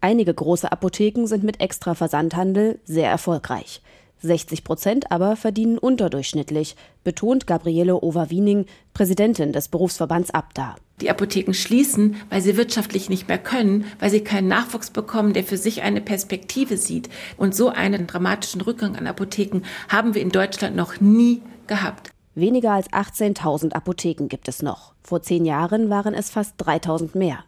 Einige 0.00 0.34
große 0.34 0.70
Apotheken 0.70 1.26
sind 1.26 1.44
mit 1.44 1.60
extra 1.60 1.94
Versandhandel 1.94 2.80
sehr 2.84 3.08
erfolgreich. 3.08 3.80
60 4.18 4.64
Prozent 4.64 5.12
aber 5.12 5.36
verdienen 5.36 5.78
unterdurchschnittlich, 5.78 6.74
betont 7.04 7.46
Gabriele 7.46 8.02
Overwiening, 8.02 8.66
Präsidentin 8.94 9.52
des 9.52 9.68
Berufsverbands 9.68 10.30
Abda. 10.32 10.74
Die 11.00 11.10
Apotheken 11.10 11.52
schließen, 11.52 12.16
weil 12.30 12.40
sie 12.40 12.56
wirtschaftlich 12.56 13.10
nicht 13.10 13.28
mehr 13.28 13.38
können, 13.38 13.84
weil 13.98 14.10
sie 14.10 14.20
keinen 14.24 14.48
Nachwuchs 14.48 14.90
bekommen, 14.90 15.34
der 15.34 15.44
für 15.44 15.58
sich 15.58 15.82
eine 15.82 16.00
Perspektive 16.00 16.78
sieht. 16.78 17.10
Und 17.36 17.54
so 17.54 17.68
einen 17.68 18.06
dramatischen 18.06 18.62
Rückgang 18.62 18.96
an 18.96 19.06
Apotheken 19.06 19.60
haben 19.88 20.14
wir 20.14 20.22
in 20.22 20.30
Deutschland 20.30 20.74
noch 20.74 21.00
nie 21.00 21.42
gehabt. 21.66 22.10
Weniger 22.34 22.72
als 22.72 22.90
18.000 22.90 23.72
Apotheken 23.72 24.28
gibt 24.28 24.48
es 24.48 24.62
noch. 24.62 24.94
Vor 25.02 25.22
zehn 25.22 25.44
Jahren 25.44 25.90
waren 25.90 26.14
es 26.14 26.30
fast 26.30 26.60
3.000 26.62 27.16
mehr. 27.16 27.44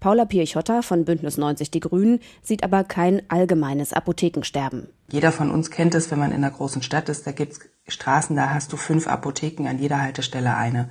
Paula 0.00 0.24
Pirchotta 0.24 0.82
von 0.82 1.04
Bündnis 1.04 1.36
90 1.36 1.70
Die 1.70 1.80
Grünen 1.80 2.20
sieht 2.42 2.64
aber 2.64 2.84
kein 2.84 3.22
allgemeines 3.28 3.92
Apothekensterben. 3.92 4.88
Jeder 5.10 5.32
von 5.32 5.50
uns 5.50 5.70
kennt 5.70 5.94
es, 5.94 6.10
wenn 6.10 6.18
man 6.18 6.32
in 6.32 6.44
einer 6.44 6.50
großen 6.50 6.82
Stadt 6.82 7.08
ist, 7.08 7.26
da 7.26 7.32
gibt 7.32 7.52
es 7.52 7.60
Straßen, 7.88 8.34
da 8.34 8.50
hast 8.50 8.72
du 8.72 8.76
fünf 8.76 9.06
Apotheken, 9.06 9.68
an 9.68 9.78
jeder 9.78 10.00
Haltestelle 10.00 10.56
eine. 10.56 10.88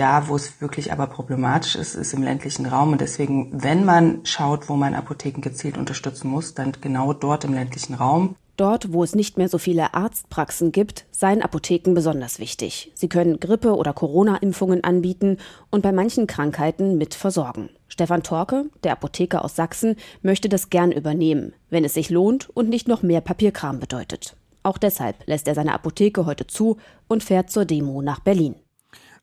Da, 0.00 0.28
wo 0.28 0.36
es 0.36 0.62
wirklich 0.62 0.94
aber 0.94 1.08
problematisch 1.08 1.76
ist, 1.76 1.94
ist 1.94 2.14
im 2.14 2.22
ländlichen 2.22 2.64
Raum. 2.64 2.92
Und 2.92 3.02
deswegen, 3.02 3.50
wenn 3.52 3.84
man 3.84 4.24
schaut, 4.24 4.70
wo 4.70 4.74
man 4.74 4.94
Apotheken 4.94 5.42
gezielt 5.42 5.76
unterstützen 5.76 6.30
muss, 6.30 6.54
dann 6.54 6.72
genau 6.80 7.12
dort 7.12 7.44
im 7.44 7.52
ländlichen 7.52 7.92
Raum. 7.92 8.34
Dort, 8.56 8.94
wo 8.94 9.04
es 9.04 9.14
nicht 9.14 9.36
mehr 9.36 9.50
so 9.50 9.58
viele 9.58 9.92
Arztpraxen 9.92 10.72
gibt, 10.72 11.04
seien 11.10 11.42
Apotheken 11.42 11.92
besonders 11.92 12.38
wichtig. 12.38 12.90
Sie 12.94 13.10
können 13.10 13.40
Grippe- 13.40 13.76
oder 13.76 13.92
Corona-Impfungen 13.92 14.84
anbieten 14.84 15.36
und 15.68 15.82
bei 15.82 15.92
manchen 15.92 16.26
Krankheiten 16.26 16.96
mit 16.96 17.12
versorgen. 17.12 17.68
Stefan 17.86 18.22
Torke, 18.22 18.70
der 18.82 18.92
Apotheker 18.92 19.44
aus 19.44 19.54
Sachsen, 19.54 19.96
möchte 20.22 20.48
das 20.48 20.70
gern 20.70 20.92
übernehmen, 20.92 21.52
wenn 21.68 21.84
es 21.84 21.92
sich 21.92 22.08
lohnt 22.08 22.48
und 22.48 22.70
nicht 22.70 22.88
noch 22.88 23.02
mehr 23.02 23.20
Papierkram 23.20 23.80
bedeutet. 23.80 24.34
Auch 24.62 24.78
deshalb 24.78 25.16
lässt 25.26 25.46
er 25.46 25.54
seine 25.54 25.74
Apotheke 25.74 26.24
heute 26.24 26.46
zu 26.46 26.78
und 27.06 27.22
fährt 27.22 27.50
zur 27.50 27.66
Demo 27.66 28.00
nach 28.00 28.20
Berlin. 28.20 28.54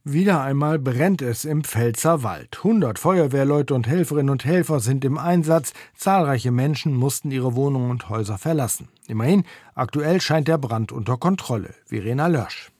Wieder 0.09 0.41
einmal 0.41 0.79
brennt 0.79 1.21
es 1.21 1.43
im 1.43 1.65
Pfälzer 1.65 2.23
Wald. 2.23 2.59
100 2.59 2.97
Feuerwehrleute 2.97 3.73
und 3.73 3.87
Helferinnen 3.87 4.29
und 4.29 4.45
Helfer 4.45 4.79
sind 4.79 5.03
im 5.03 5.17
Einsatz. 5.17 5.73
Zahlreiche 5.97 6.49
Menschen 6.49 6.95
mussten 6.95 7.29
ihre 7.29 7.55
Wohnungen 7.55 7.91
und 7.91 8.07
Häuser 8.07 8.37
verlassen. 8.37 8.87
Immerhin, 9.09 9.43
aktuell 9.75 10.21
scheint 10.21 10.47
der 10.47 10.59
Brand 10.59 10.93
unter 10.93 11.17
Kontrolle. 11.17 11.73
Verena 11.85 12.27
Lörsch. 12.27 12.71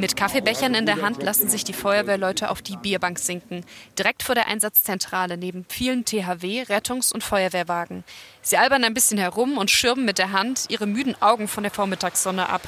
Mit 0.00 0.16
Kaffeebechern 0.16 0.74
in 0.74 0.86
der 0.86 1.02
Hand 1.02 1.22
lassen 1.22 1.50
sich 1.50 1.62
die 1.62 1.74
Feuerwehrleute 1.74 2.48
auf 2.48 2.62
die 2.62 2.78
Bierbank 2.78 3.18
sinken. 3.18 3.66
Direkt 3.98 4.22
vor 4.22 4.34
der 4.34 4.46
Einsatzzentrale 4.46 5.36
neben 5.36 5.66
vielen 5.68 6.06
THW, 6.06 6.62
Rettungs- 6.62 7.12
und 7.12 7.22
Feuerwehrwagen. 7.22 8.02
Sie 8.40 8.56
albern 8.56 8.82
ein 8.84 8.94
bisschen 8.94 9.18
herum 9.18 9.58
und 9.58 9.70
schirmen 9.70 10.06
mit 10.06 10.16
der 10.16 10.32
Hand 10.32 10.64
ihre 10.70 10.86
müden 10.86 11.20
Augen 11.20 11.48
von 11.48 11.64
der 11.64 11.70
Vormittagssonne 11.70 12.48
ab. 12.48 12.62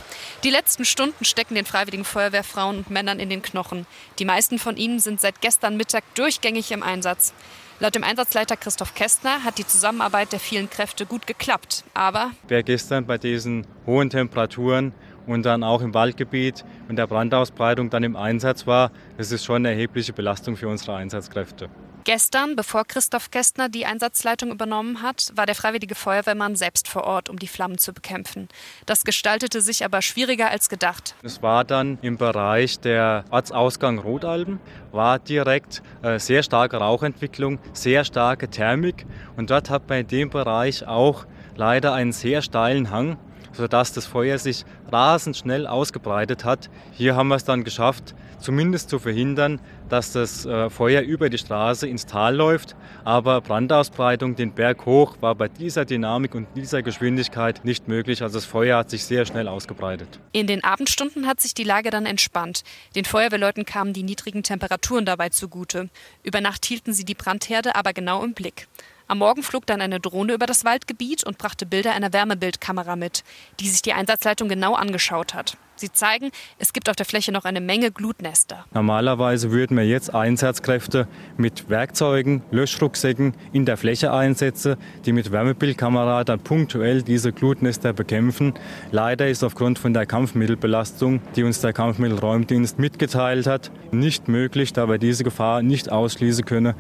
Die 0.45 0.51
letzten 0.51 0.85
Stunden 0.85 1.25
stecken 1.25 1.55
den 1.55 1.65
freiwilligen 1.65 2.05
Feuerwehrfrauen 2.05 2.77
und 2.77 2.91
Männern 2.91 3.19
in 3.19 3.31
den 3.31 3.41
Knochen. 3.41 3.87
Die 4.19 4.27
meisten 4.27 4.59
von 4.59 4.77
ihnen 4.77 5.01
sind 5.01 5.19
seit 5.19 5.41
gestern 5.41 5.79
Mittag 5.79 6.05
durchgängig 6.15 6.71
im 6.71 6.83
Einsatz. 6.83 7.33
Laut 7.81 7.95
dem 7.95 8.05
Einsatzleiter 8.05 8.57
Christoph 8.57 8.95
Kästner 8.95 9.43
hat 9.43 9.57
die 9.59 9.67
Zusammenarbeit 9.67 10.33
der 10.33 10.39
vielen 10.39 10.69
Kräfte 10.69 11.07
gut 11.07 11.27
geklappt. 11.27 11.83
Aber 11.95 12.31
wer 12.47 12.63
gestern 12.63 13.07
bei 13.07 13.17
diesen 13.17 13.67
hohen 13.87 14.11
Temperaturen 14.11 14.93
und 15.27 15.45
dann 15.45 15.63
auch 15.63 15.83
im 15.83 15.95
Waldgebiet 15.95 16.65
und 16.89 16.97
der 16.97 17.07
Brandausbreitung 17.07 17.91
dann 17.91 18.03
im 18.03 18.17
Einsatz 18.17 18.67
war, 18.67 18.91
das 19.17 19.33
ist 19.33 19.45
schon 19.45 19.57
eine 19.57 19.71
erhebliche 19.71 20.13
Belastung 20.13 20.57
für 20.57 20.69
unsere 20.69 20.97
Einsatzkräfte. 20.97 21.69
Gestern, 22.05 22.57
bevor 22.57 22.85
Christoph 22.85 23.31
Kästner 23.31 23.69
die 23.69 23.87
Einsatzleitung 23.87 24.51
übernommen 24.51 25.03
hat, 25.03 25.31
war 25.37 25.47
der 25.47 25.55
freiwillige 25.55 25.95
Feuerwehrmann 25.95 26.57
selbst 26.57 26.89
vor 26.89 27.05
Ort, 27.05 27.29
um 27.29 27.39
die 27.39 27.47
Flammen 27.47 27.79
zu 27.79 27.93
bekämpfen. 27.93 28.49
Das 28.87 29.05
gestaltete 29.05 29.61
sich 29.61 29.85
aber 29.85 30.03
schwieriger 30.03 30.51
als 30.51 30.69
gedacht. 30.69 31.15
Es 31.23 31.43
war 31.43 31.63
dann 31.63 31.99
im 32.03 32.17
Bereich 32.17 32.81
der 32.81 33.25
Ortsausgang 33.31 34.01
Rotalben, 34.01 34.59
war 34.91 35.21
direkt 35.21 35.81
äh, 36.03 36.19
sehr 36.19 36.43
starke 36.43 36.79
Rauchentwicklung, 36.79 37.61
sehr 37.73 38.05
starke 38.05 38.49
Thermik 38.49 39.07
und 39.37 39.51
dort 39.51 39.71
hat 39.71 39.89
man 39.89 40.01
in 40.01 40.09
dem 40.09 40.31
Bereich 40.31 40.85
auch 40.85 41.25
leider 41.55 41.93
einen 41.93 42.13
sehr 42.13 42.43
steilen 42.43 42.91
Hang 42.91 43.17
sodass 43.53 43.93
das 43.93 44.07
Feuer 44.07 44.39
sich 44.39 44.65
rasend 44.91 45.37
schnell 45.37 45.67
ausgebreitet 45.67 46.45
hat. 46.45 46.71
Hier 46.93 47.17
haben 47.17 47.29
wir 47.29 47.37
es 47.37 47.45
dann 47.45 47.65
geschafft, 47.65 48.15
zumindest 48.39 48.91
zu 48.91 48.99
verhindern, 48.99 49.61
dass 49.89 50.13
das 50.13 50.45
äh, 50.45 50.69
Feuer 50.71 51.03
über 51.03 51.31
die 51.31 51.39
Straße 51.39 51.87
ins 51.87 52.07
Tal 52.07 52.37
läuft. 52.37 52.77
Aber 53.05 53.41
Brandausbreitung 53.41 54.37
den 54.37 54.53
Berg 54.53 54.87
hoch 54.87 55.17
war 55.21 55.35
bei 55.35 55.49
dieser 55.49 55.85
Dynamik 55.85 56.35
und 56.35 56.47
dieser 56.57 56.83
Geschwindigkeit 56.83 57.65
nicht 57.65 57.89
möglich. 57.89 58.23
Also 58.23 58.39
das 58.39 58.45
Feuer 58.45 58.79
hat 58.79 58.91
sich 58.91 59.05
sehr 59.05 59.25
schnell 59.25 59.49
ausgebreitet. 59.49 60.21
In 60.33 60.47
den 60.47 60.65
Abendstunden 60.65 61.27
hat 61.27 61.41
sich 61.41 61.55
die 61.55 61.65
Lage 61.65 61.91
dann 61.91 62.07
entspannt. 62.07 62.63
Den 62.95 63.05
Feuerwehrleuten 63.05 63.65
kamen 63.65 63.93
die 63.93 64.03
niedrigen 64.03 64.43
Temperaturen 64.43 65.05
dabei 65.05 65.29
zugute. 65.29 65.89
Über 66.23 66.41
Nacht 66.41 66.65
hielten 66.65 66.93
sie 66.93 67.05
die 67.05 67.15
Brandherde 67.15 67.75
aber 67.75 67.93
genau 67.93 68.23
im 68.25 68.35
Blick. 68.35 68.67
Am 69.13 69.19
Morgen 69.19 69.43
flog 69.43 69.67
dann 69.67 69.83
eine 69.83 70.01
Drohne 70.01 70.33
über 70.33 70.47
das 70.47 70.65
Waldgebiet 70.65 71.23
und 71.23 71.37
brachte 71.37 71.67
Bilder 71.67 71.93
einer 71.93 72.15
Wärmebildkamera 72.15 72.97
mit, 72.97 73.25
die 73.61 73.69
sich 73.69 73.83
die 73.83 73.93
Einsatzleitung 73.93 74.49
genau 74.49 74.73
angeschaut 74.73 75.35
hat. 75.35 75.59
Sie 75.77 75.93
zeigen, 75.93 76.31
es 76.59 76.73
gibt 76.73 76.89
auf 76.89 76.97
der 76.97 77.05
Fläche 77.05 77.31
noch 77.31 77.45
eine 77.45 77.61
Menge 77.61 77.91
Glutnester. 77.91 78.65
Normalerweise 78.73 79.51
würden 79.51 79.77
wir 79.77 79.85
jetzt 79.85 80.15
Einsatzkräfte 80.15 81.09
mit 81.37 81.69
Werkzeugen, 81.69 82.43
Löschrucksäcken 82.51 83.35
in 83.53 83.67
der 83.67 83.77
Fläche 83.77 84.15
einsetzen, 84.15 84.77
die 85.05 85.13
mit 85.13 85.31
Wärmebildkamera 85.31 86.25
dann 86.25 86.41
punktuell 86.41 87.03
diese 87.03 87.33
Glutnester 87.33 87.93
bekämpfen. 87.93 88.55
Leider 88.93 89.29
ist 89.29 89.45
aufgrund 89.45 89.79
von 89.79 89.93
der 89.93 90.07
Kampfmittelbelastung, 90.07 91.21
die 91.37 91.43
uns 91.43 91.61
der 91.61 91.75
Kampfmittelräumdienst 91.75 92.79
mitgeteilt 92.79 93.47
hat, 93.47 93.71
nicht 93.91 94.29
möglich, 94.29 94.73
da 94.73 94.89
wir 94.89 94.97
diese 94.97 95.23
Gefahr 95.23 95.61
nicht 95.61 95.93
ausschließen 95.93 96.47
können, 96.47 96.75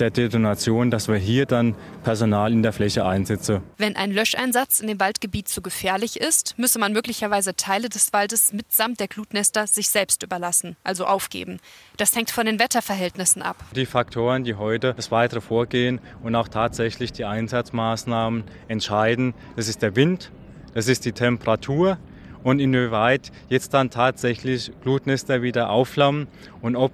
der 0.00 0.10
Detonation, 0.10 0.90
dass 0.90 1.08
wir 1.08 1.16
hier 1.16 1.46
dann 1.46 1.74
Personal 2.04 2.52
in 2.52 2.62
der 2.62 2.72
Fläche 2.72 3.04
einsetzen. 3.04 3.60
Wenn 3.76 3.96
ein 3.96 4.12
Löscheinsatz 4.12 4.80
in 4.80 4.88
dem 4.88 5.00
Waldgebiet 5.00 5.48
zu 5.48 5.62
gefährlich 5.62 6.20
ist, 6.20 6.54
müsse 6.58 6.78
man 6.78 6.92
möglicherweise 6.92 7.56
Teile 7.56 7.88
des 7.88 8.12
Waldes 8.12 8.52
mitsamt 8.52 9.00
der 9.00 9.08
Glutnester 9.08 9.66
sich 9.66 9.88
selbst 9.88 10.22
überlassen, 10.22 10.76
also 10.84 11.06
aufgeben. 11.06 11.58
Das 11.96 12.14
hängt 12.14 12.30
von 12.30 12.46
den 12.46 12.58
Wetterverhältnissen 12.58 13.42
ab. 13.42 13.56
Die 13.74 13.86
Faktoren, 13.86 14.44
die 14.44 14.54
heute 14.54 14.94
das 14.94 15.10
weitere 15.10 15.40
Vorgehen 15.40 16.00
und 16.22 16.34
auch 16.34 16.48
tatsächlich 16.48 17.12
die 17.12 17.24
Einsatzmaßnahmen 17.24 18.44
entscheiden, 18.68 19.34
das 19.56 19.68
ist 19.68 19.82
der 19.82 19.96
Wind, 19.96 20.30
das 20.74 20.88
ist 20.88 21.04
die 21.04 21.12
Temperatur 21.12 21.98
und 22.42 22.60
inwieweit 22.60 23.32
jetzt 23.48 23.74
dann 23.74 23.90
tatsächlich 23.90 24.72
Glutnester 24.82 25.42
wieder 25.42 25.70
aufflammen 25.70 26.28
und 26.60 26.76
ob 26.76 26.92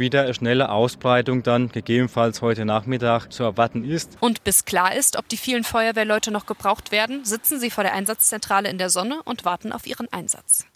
wieder 0.00 0.22
eine 0.22 0.34
schnelle 0.34 0.70
Ausbreitung 0.70 1.44
dann 1.44 1.68
gegebenenfalls 1.68 2.42
heute 2.42 2.64
Nachmittag 2.64 3.28
zu 3.28 3.44
erwarten 3.44 3.84
ist. 3.84 4.18
Und 4.18 4.42
bis 4.42 4.64
klar 4.64 4.96
ist, 4.96 5.16
ob 5.16 5.28
die 5.28 5.36
vielen 5.36 5.62
Feuerwehrleute 5.62 6.32
noch 6.32 6.46
gebraucht 6.46 6.90
werden, 6.90 7.24
sitzen 7.24 7.60
sie 7.60 7.70
vor 7.70 7.84
der 7.84 7.94
Einsatzzentrale 7.94 8.68
in 8.68 8.78
der 8.78 8.90
Sonne 8.90 9.22
und 9.24 9.44
warten 9.44 9.72
auf 9.72 9.86
ihren 9.86 10.12
Einsatz. 10.12 10.66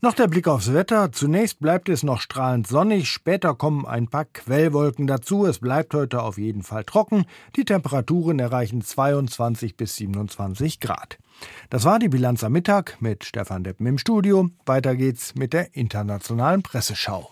Noch 0.00 0.14
der 0.14 0.28
Blick 0.28 0.46
aufs 0.46 0.72
Wetter. 0.72 1.10
Zunächst 1.12 1.60
bleibt 1.60 1.88
es 1.88 2.02
noch 2.02 2.20
strahlend 2.20 2.66
sonnig, 2.66 3.08
später 3.08 3.54
kommen 3.54 3.86
ein 3.86 4.08
paar 4.08 4.26
Quellwolken 4.26 5.06
dazu. 5.06 5.46
Es 5.46 5.58
bleibt 5.58 5.94
heute 5.94 6.22
auf 6.22 6.38
jeden 6.38 6.62
Fall 6.62 6.84
trocken. 6.84 7.24
Die 7.56 7.64
Temperaturen 7.64 8.38
erreichen 8.38 8.82
22 8.82 9.76
bis 9.76 9.96
27 9.96 10.80
Grad. 10.80 11.18
Das 11.70 11.84
war 11.84 11.98
die 11.98 12.08
Bilanz 12.08 12.44
am 12.44 12.52
Mittag 12.52 12.96
mit 13.00 13.24
Stefan 13.24 13.64
Deppen 13.64 13.86
im 13.86 13.98
Studio. 13.98 14.50
Weiter 14.64 14.94
geht's 14.94 15.34
mit 15.34 15.52
der 15.52 15.74
internationalen 15.74 16.62
Presseschau. 16.62 17.30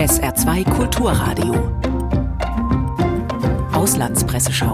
SR2 0.00 0.64
Kulturradio. 0.64 1.52
Auslandspresseschau. 3.74 4.72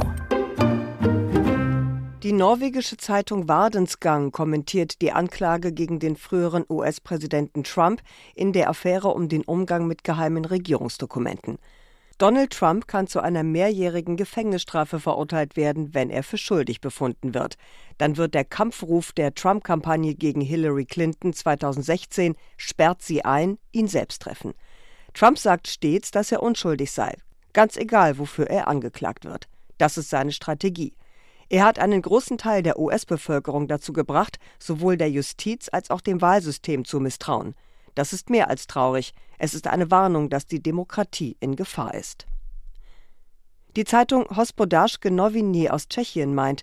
Die 2.23 2.31
norwegische 2.31 2.97
Zeitung 2.97 3.49
Wardensgang 3.49 4.31
kommentiert 4.31 5.03
die 5.03 5.11
Anklage 5.11 5.73
gegen 5.73 5.99
den 5.99 6.15
früheren 6.15 6.65
US-Präsidenten 6.69 7.65
Trump 7.65 8.03
in 8.37 8.53
der 8.53 8.71
Affäre 8.71 9.09
um 9.09 9.29
den 9.29 9.43
Umgang 9.43 9.89
mit 9.89 10.05
geheimen 10.05 10.45
Regierungsdokumenten. 10.45 11.59
Donald 12.19 12.53
Trump 12.53 12.87
kann 12.87 13.09
zu 13.09 13.19
einer 13.19 13.43
mehrjährigen 13.43 14.17
Gefängnisstrafe 14.17 15.01
verurteilt 15.01 15.57
werden, 15.57 15.93
wenn 15.93 16.09
er 16.09 16.23
für 16.23 16.39
schuldig 16.39 16.81
befunden 16.81 17.35
wird. 17.35 17.57
Dann 17.99 18.17
wird 18.17 18.33
der 18.33 18.45
Kampfruf 18.45 19.11
der 19.11 19.35
Trump-Kampagne 19.35 20.15
gegen 20.15 20.41
Hillary 20.41 20.85
Clinton 20.85 21.33
2016 21.33 22.37
sperrt 22.57 23.03
sie 23.03 23.25
ein, 23.25 23.59
ihn 23.73 23.89
selbst 23.89 24.23
treffen. 24.23 24.55
Trump 25.17 25.39
sagt 25.39 25.67
stets, 25.67 26.11
dass 26.11 26.31
er 26.31 26.43
unschuldig 26.43 26.93
sei, 26.93 27.17
ganz 27.55 27.79
egal, 27.79 28.19
wofür 28.19 28.51
er 28.51 28.69
angeklagt 28.69 29.25
wird. 29.25 29.49
Das 29.79 29.97
ist 29.97 30.11
seine 30.11 30.31
Strategie. 30.31 30.95
Er 31.49 31.65
hat 31.65 31.79
einen 31.79 32.03
großen 32.03 32.37
Teil 32.37 32.63
der 32.63 32.79
US-Bevölkerung 32.79 33.67
dazu 33.67 33.95
gebracht, 33.95 34.39
sowohl 34.59 34.99
der 34.99 35.11
Justiz 35.11 35.71
als 35.73 35.89
auch 35.89 36.03
dem 36.03 36.21
Wahlsystem 36.21 36.85
zu 36.85 37.01
misstrauen. 37.01 37.55
Das 37.95 38.13
ist 38.13 38.29
mehr 38.29 38.51
als 38.51 38.67
traurig. 38.67 39.15
Es 39.39 39.55
ist 39.55 39.69
eine 39.69 39.91
Warnung, 39.91 40.29
dass 40.29 40.45
die 40.45 40.63
Demokratie 40.63 41.39
in 41.41 41.57
Gefahr 41.57 41.95
ist. 41.95 42.27
Die 43.75 43.85
Zeitung 43.85 44.37
Hospodarsche 44.37 45.11
Noviny 45.11 45.71
aus 45.71 45.89
Tschechien 45.89 46.35
meint, 46.35 46.63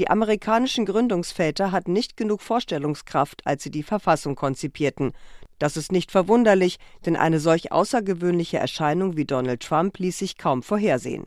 die 0.00 0.10
amerikanischen 0.10 0.86
Gründungsväter 0.86 1.70
hatten 1.70 1.92
nicht 1.92 2.16
genug 2.16 2.42
Vorstellungskraft, 2.42 3.46
als 3.46 3.62
sie 3.62 3.70
die 3.70 3.84
Verfassung 3.84 4.34
konzipierten. 4.34 5.12
Das 5.62 5.76
ist 5.76 5.92
nicht 5.92 6.10
verwunderlich, 6.10 6.80
denn 7.06 7.14
eine 7.14 7.38
solch 7.38 7.70
außergewöhnliche 7.70 8.58
Erscheinung 8.58 9.16
wie 9.16 9.24
Donald 9.24 9.62
Trump 9.62 9.96
ließ 9.96 10.18
sich 10.18 10.36
kaum 10.36 10.64
vorhersehen. 10.64 11.24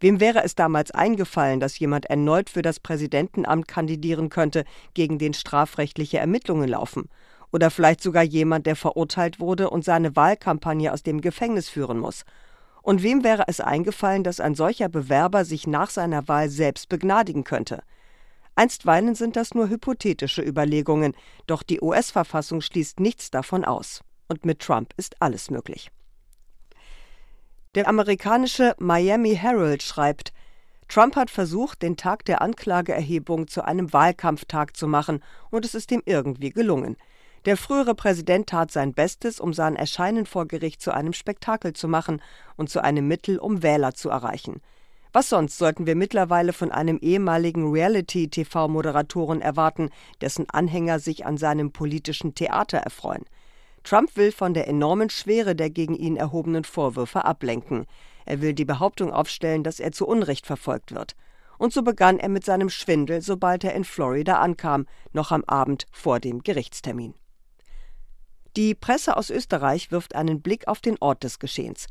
Wem 0.00 0.18
wäre 0.18 0.42
es 0.42 0.56
damals 0.56 0.90
eingefallen, 0.90 1.60
dass 1.60 1.78
jemand 1.78 2.06
erneut 2.06 2.50
für 2.50 2.62
das 2.62 2.80
Präsidentenamt 2.80 3.68
kandidieren 3.68 4.28
könnte, 4.28 4.64
gegen 4.94 5.18
den 5.18 5.34
strafrechtliche 5.34 6.18
Ermittlungen 6.18 6.68
laufen? 6.68 7.08
Oder 7.52 7.70
vielleicht 7.70 8.02
sogar 8.02 8.24
jemand, 8.24 8.66
der 8.66 8.74
verurteilt 8.74 9.38
wurde 9.38 9.70
und 9.70 9.84
seine 9.84 10.16
Wahlkampagne 10.16 10.92
aus 10.92 11.04
dem 11.04 11.20
Gefängnis 11.20 11.68
führen 11.68 12.00
muss? 12.00 12.24
Und 12.82 13.04
wem 13.04 13.22
wäre 13.22 13.44
es 13.46 13.60
eingefallen, 13.60 14.24
dass 14.24 14.40
ein 14.40 14.56
solcher 14.56 14.88
Bewerber 14.88 15.44
sich 15.44 15.68
nach 15.68 15.90
seiner 15.90 16.26
Wahl 16.26 16.48
selbst 16.48 16.88
begnadigen 16.88 17.44
könnte? 17.44 17.84
Einstweilen 18.56 19.14
sind 19.14 19.36
das 19.36 19.54
nur 19.54 19.68
hypothetische 19.68 20.42
Überlegungen, 20.42 21.14
doch 21.46 21.62
die 21.62 21.80
US-Verfassung 21.80 22.62
schließt 22.62 23.00
nichts 23.00 23.30
davon 23.30 23.64
aus. 23.64 24.02
Und 24.28 24.44
mit 24.44 24.60
Trump 24.60 24.92
ist 24.96 25.20
alles 25.20 25.50
möglich. 25.50 25.90
Der 27.74 27.86
amerikanische 27.86 28.74
Miami 28.78 29.36
Herald 29.36 29.82
schreibt, 29.82 30.32
Trump 30.88 31.16
hat 31.16 31.30
versucht, 31.30 31.82
den 31.82 31.98
Tag 31.98 32.24
der 32.24 32.40
Anklageerhebung 32.40 33.48
zu 33.48 33.62
einem 33.62 33.92
Wahlkampftag 33.92 34.76
zu 34.76 34.88
machen, 34.88 35.22
und 35.50 35.64
es 35.64 35.74
ist 35.74 35.92
ihm 35.92 36.02
irgendwie 36.06 36.50
gelungen. 36.50 36.96
Der 37.44 37.58
frühere 37.58 37.94
Präsident 37.94 38.48
tat 38.48 38.72
sein 38.72 38.94
Bestes, 38.94 39.38
um 39.38 39.52
sein 39.52 39.76
Erscheinen 39.76 40.24
vor 40.24 40.46
Gericht 40.46 40.80
zu 40.80 40.92
einem 40.92 41.12
Spektakel 41.12 41.74
zu 41.74 41.88
machen 41.88 42.22
und 42.56 42.70
zu 42.70 42.82
einem 42.82 43.06
Mittel, 43.06 43.38
um 43.38 43.62
Wähler 43.62 43.94
zu 43.94 44.08
erreichen. 44.08 44.62
Was 45.16 45.30
sonst 45.30 45.56
sollten 45.56 45.86
wir 45.86 45.96
mittlerweile 45.96 46.52
von 46.52 46.70
einem 46.70 46.98
ehemaligen 46.98 47.70
Reality-TV-Moderatoren 47.72 49.40
erwarten, 49.40 49.88
dessen 50.20 50.44
Anhänger 50.50 50.98
sich 50.98 51.24
an 51.24 51.38
seinem 51.38 51.72
politischen 51.72 52.34
Theater 52.34 52.76
erfreuen? 52.76 53.24
Trump 53.82 54.14
will 54.18 54.30
von 54.30 54.52
der 54.52 54.68
enormen 54.68 55.08
Schwere 55.08 55.56
der 55.56 55.70
gegen 55.70 55.94
ihn 55.94 56.18
erhobenen 56.18 56.64
Vorwürfe 56.64 57.24
ablenken. 57.24 57.86
Er 58.26 58.42
will 58.42 58.52
die 58.52 58.66
Behauptung 58.66 59.10
aufstellen, 59.10 59.64
dass 59.64 59.80
er 59.80 59.90
zu 59.90 60.06
Unrecht 60.06 60.44
verfolgt 60.44 60.94
wird. 60.94 61.16
Und 61.56 61.72
so 61.72 61.80
begann 61.80 62.18
er 62.18 62.28
mit 62.28 62.44
seinem 62.44 62.68
Schwindel, 62.68 63.22
sobald 63.22 63.64
er 63.64 63.72
in 63.72 63.84
Florida 63.84 64.40
ankam, 64.40 64.84
noch 65.14 65.32
am 65.32 65.44
Abend 65.44 65.86
vor 65.92 66.20
dem 66.20 66.42
Gerichtstermin. 66.42 67.14
Die 68.54 68.74
Presse 68.74 69.16
aus 69.16 69.30
Österreich 69.30 69.90
wirft 69.90 70.14
einen 70.14 70.42
Blick 70.42 70.68
auf 70.68 70.80
den 70.80 70.98
Ort 71.00 71.24
des 71.24 71.38
Geschehens. 71.38 71.86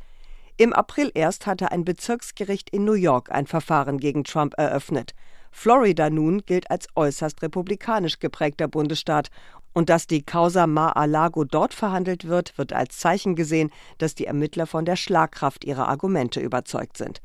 Im 0.58 0.72
April 0.72 1.10
erst 1.14 1.46
hatte 1.46 1.70
ein 1.70 1.84
Bezirksgericht 1.84 2.70
in 2.70 2.86
New 2.86 2.94
York 2.94 3.30
ein 3.30 3.46
Verfahren 3.46 3.98
gegen 3.98 4.24
Trump 4.24 4.54
eröffnet. 4.56 5.14
Florida 5.52 6.08
nun 6.08 6.42
gilt 6.46 6.70
als 6.70 6.88
äußerst 6.96 7.42
republikanisch 7.42 8.20
geprägter 8.20 8.66
Bundesstaat 8.66 9.28
und 9.74 9.90
dass 9.90 10.06
die 10.06 10.24
Causa 10.24 10.66
Mar-a-Lago 10.66 11.44
dort 11.44 11.74
verhandelt 11.74 12.26
wird, 12.26 12.56
wird 12.56 12.72
als 12.72 12.96
Zeichen 12.96 13.36
gesehen, 13.36 13.70
dass 13.98 14.14
die 14.14 14.24
Ermittler 14.24 14.66
von 14.66 14.86
der 14.86 14.96
Schlagkraft 14.96 15.62
ihrer 15.66 15.88
Argumente 15.88 16.40
überzeugt 16.40 16.96
sind. 16.96 17.20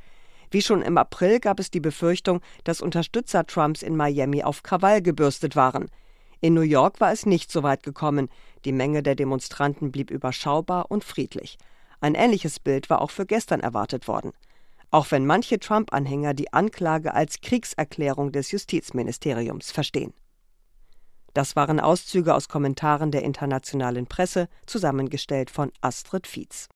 Wie 0.49 0.61
schon 0.61 0.81
im 0.81 0.97
April 0.97 1.39
gab 1.39 1.61
es 1.61 1.71
die 1.71 1.79
Befürchtung, 1.79 2.41
dass 2.65 2.81
Unterstützer 2.81 3.45
Trumps 3.45 3.81
in 3.81 3.95
Miami 3.95 4.43
auf 4.43 4.63
Krawall 4.63 5.01
gebürstet 5.01 5.55
waren. 5.55 5.89
In 6.41 6.53
New 6.53 6.61
York 6.61 6.99
war 6.99 7.13
es 7.13 7.25
nicht 7.25 7.49
so 7.49 7.63
weit 7.63 7.83
gekommen. 7.83 8.27
Die 8.65 8.73
Menge 8.73 9.01
der 9.03 9.15
Demonstranten 9.15 9.93
blieb 9.93 10.11
überschaubar 10.11 10.91
und 10.91 11.05
friedlich. 11.05 11.57
Ein 12.01 12.15
ähnliches 12.15 12.59
Bild 12.59 12.89
war 12.89 13.01
auch 13.01 13.11
für 13.11 13.25
gestern 13.25 13.61
erwartet 13.61 14.07
worden. 14.07 14.33
Auch 14.89 15.11
wenn 15.11 15.25
manche 15.25 15.59
Trump-Anhänger 15.59 16.33
die 16.33 16.51
Anklage 16.51 17.13
als 17.13 17.39
Kriegserklärung 17.39 18.31
des 18.31 18.51
Justizministeriums 18.51 19.71
verstehen. 19.71 20.13
Das 21.33 21.55
waren 21.55 21.79
Auszüge 21.79 22.35
aus 22.35 22.49
Kommentaren 22.49 23.11
der 23.11 23.23
internationalen 23.23 24.07
Presse, 24.07 24.49
zusammengestellt 24.65 25.49
von 25.49 25.71
Astrid 25.79 26.27
Fietz. 26.27 26.67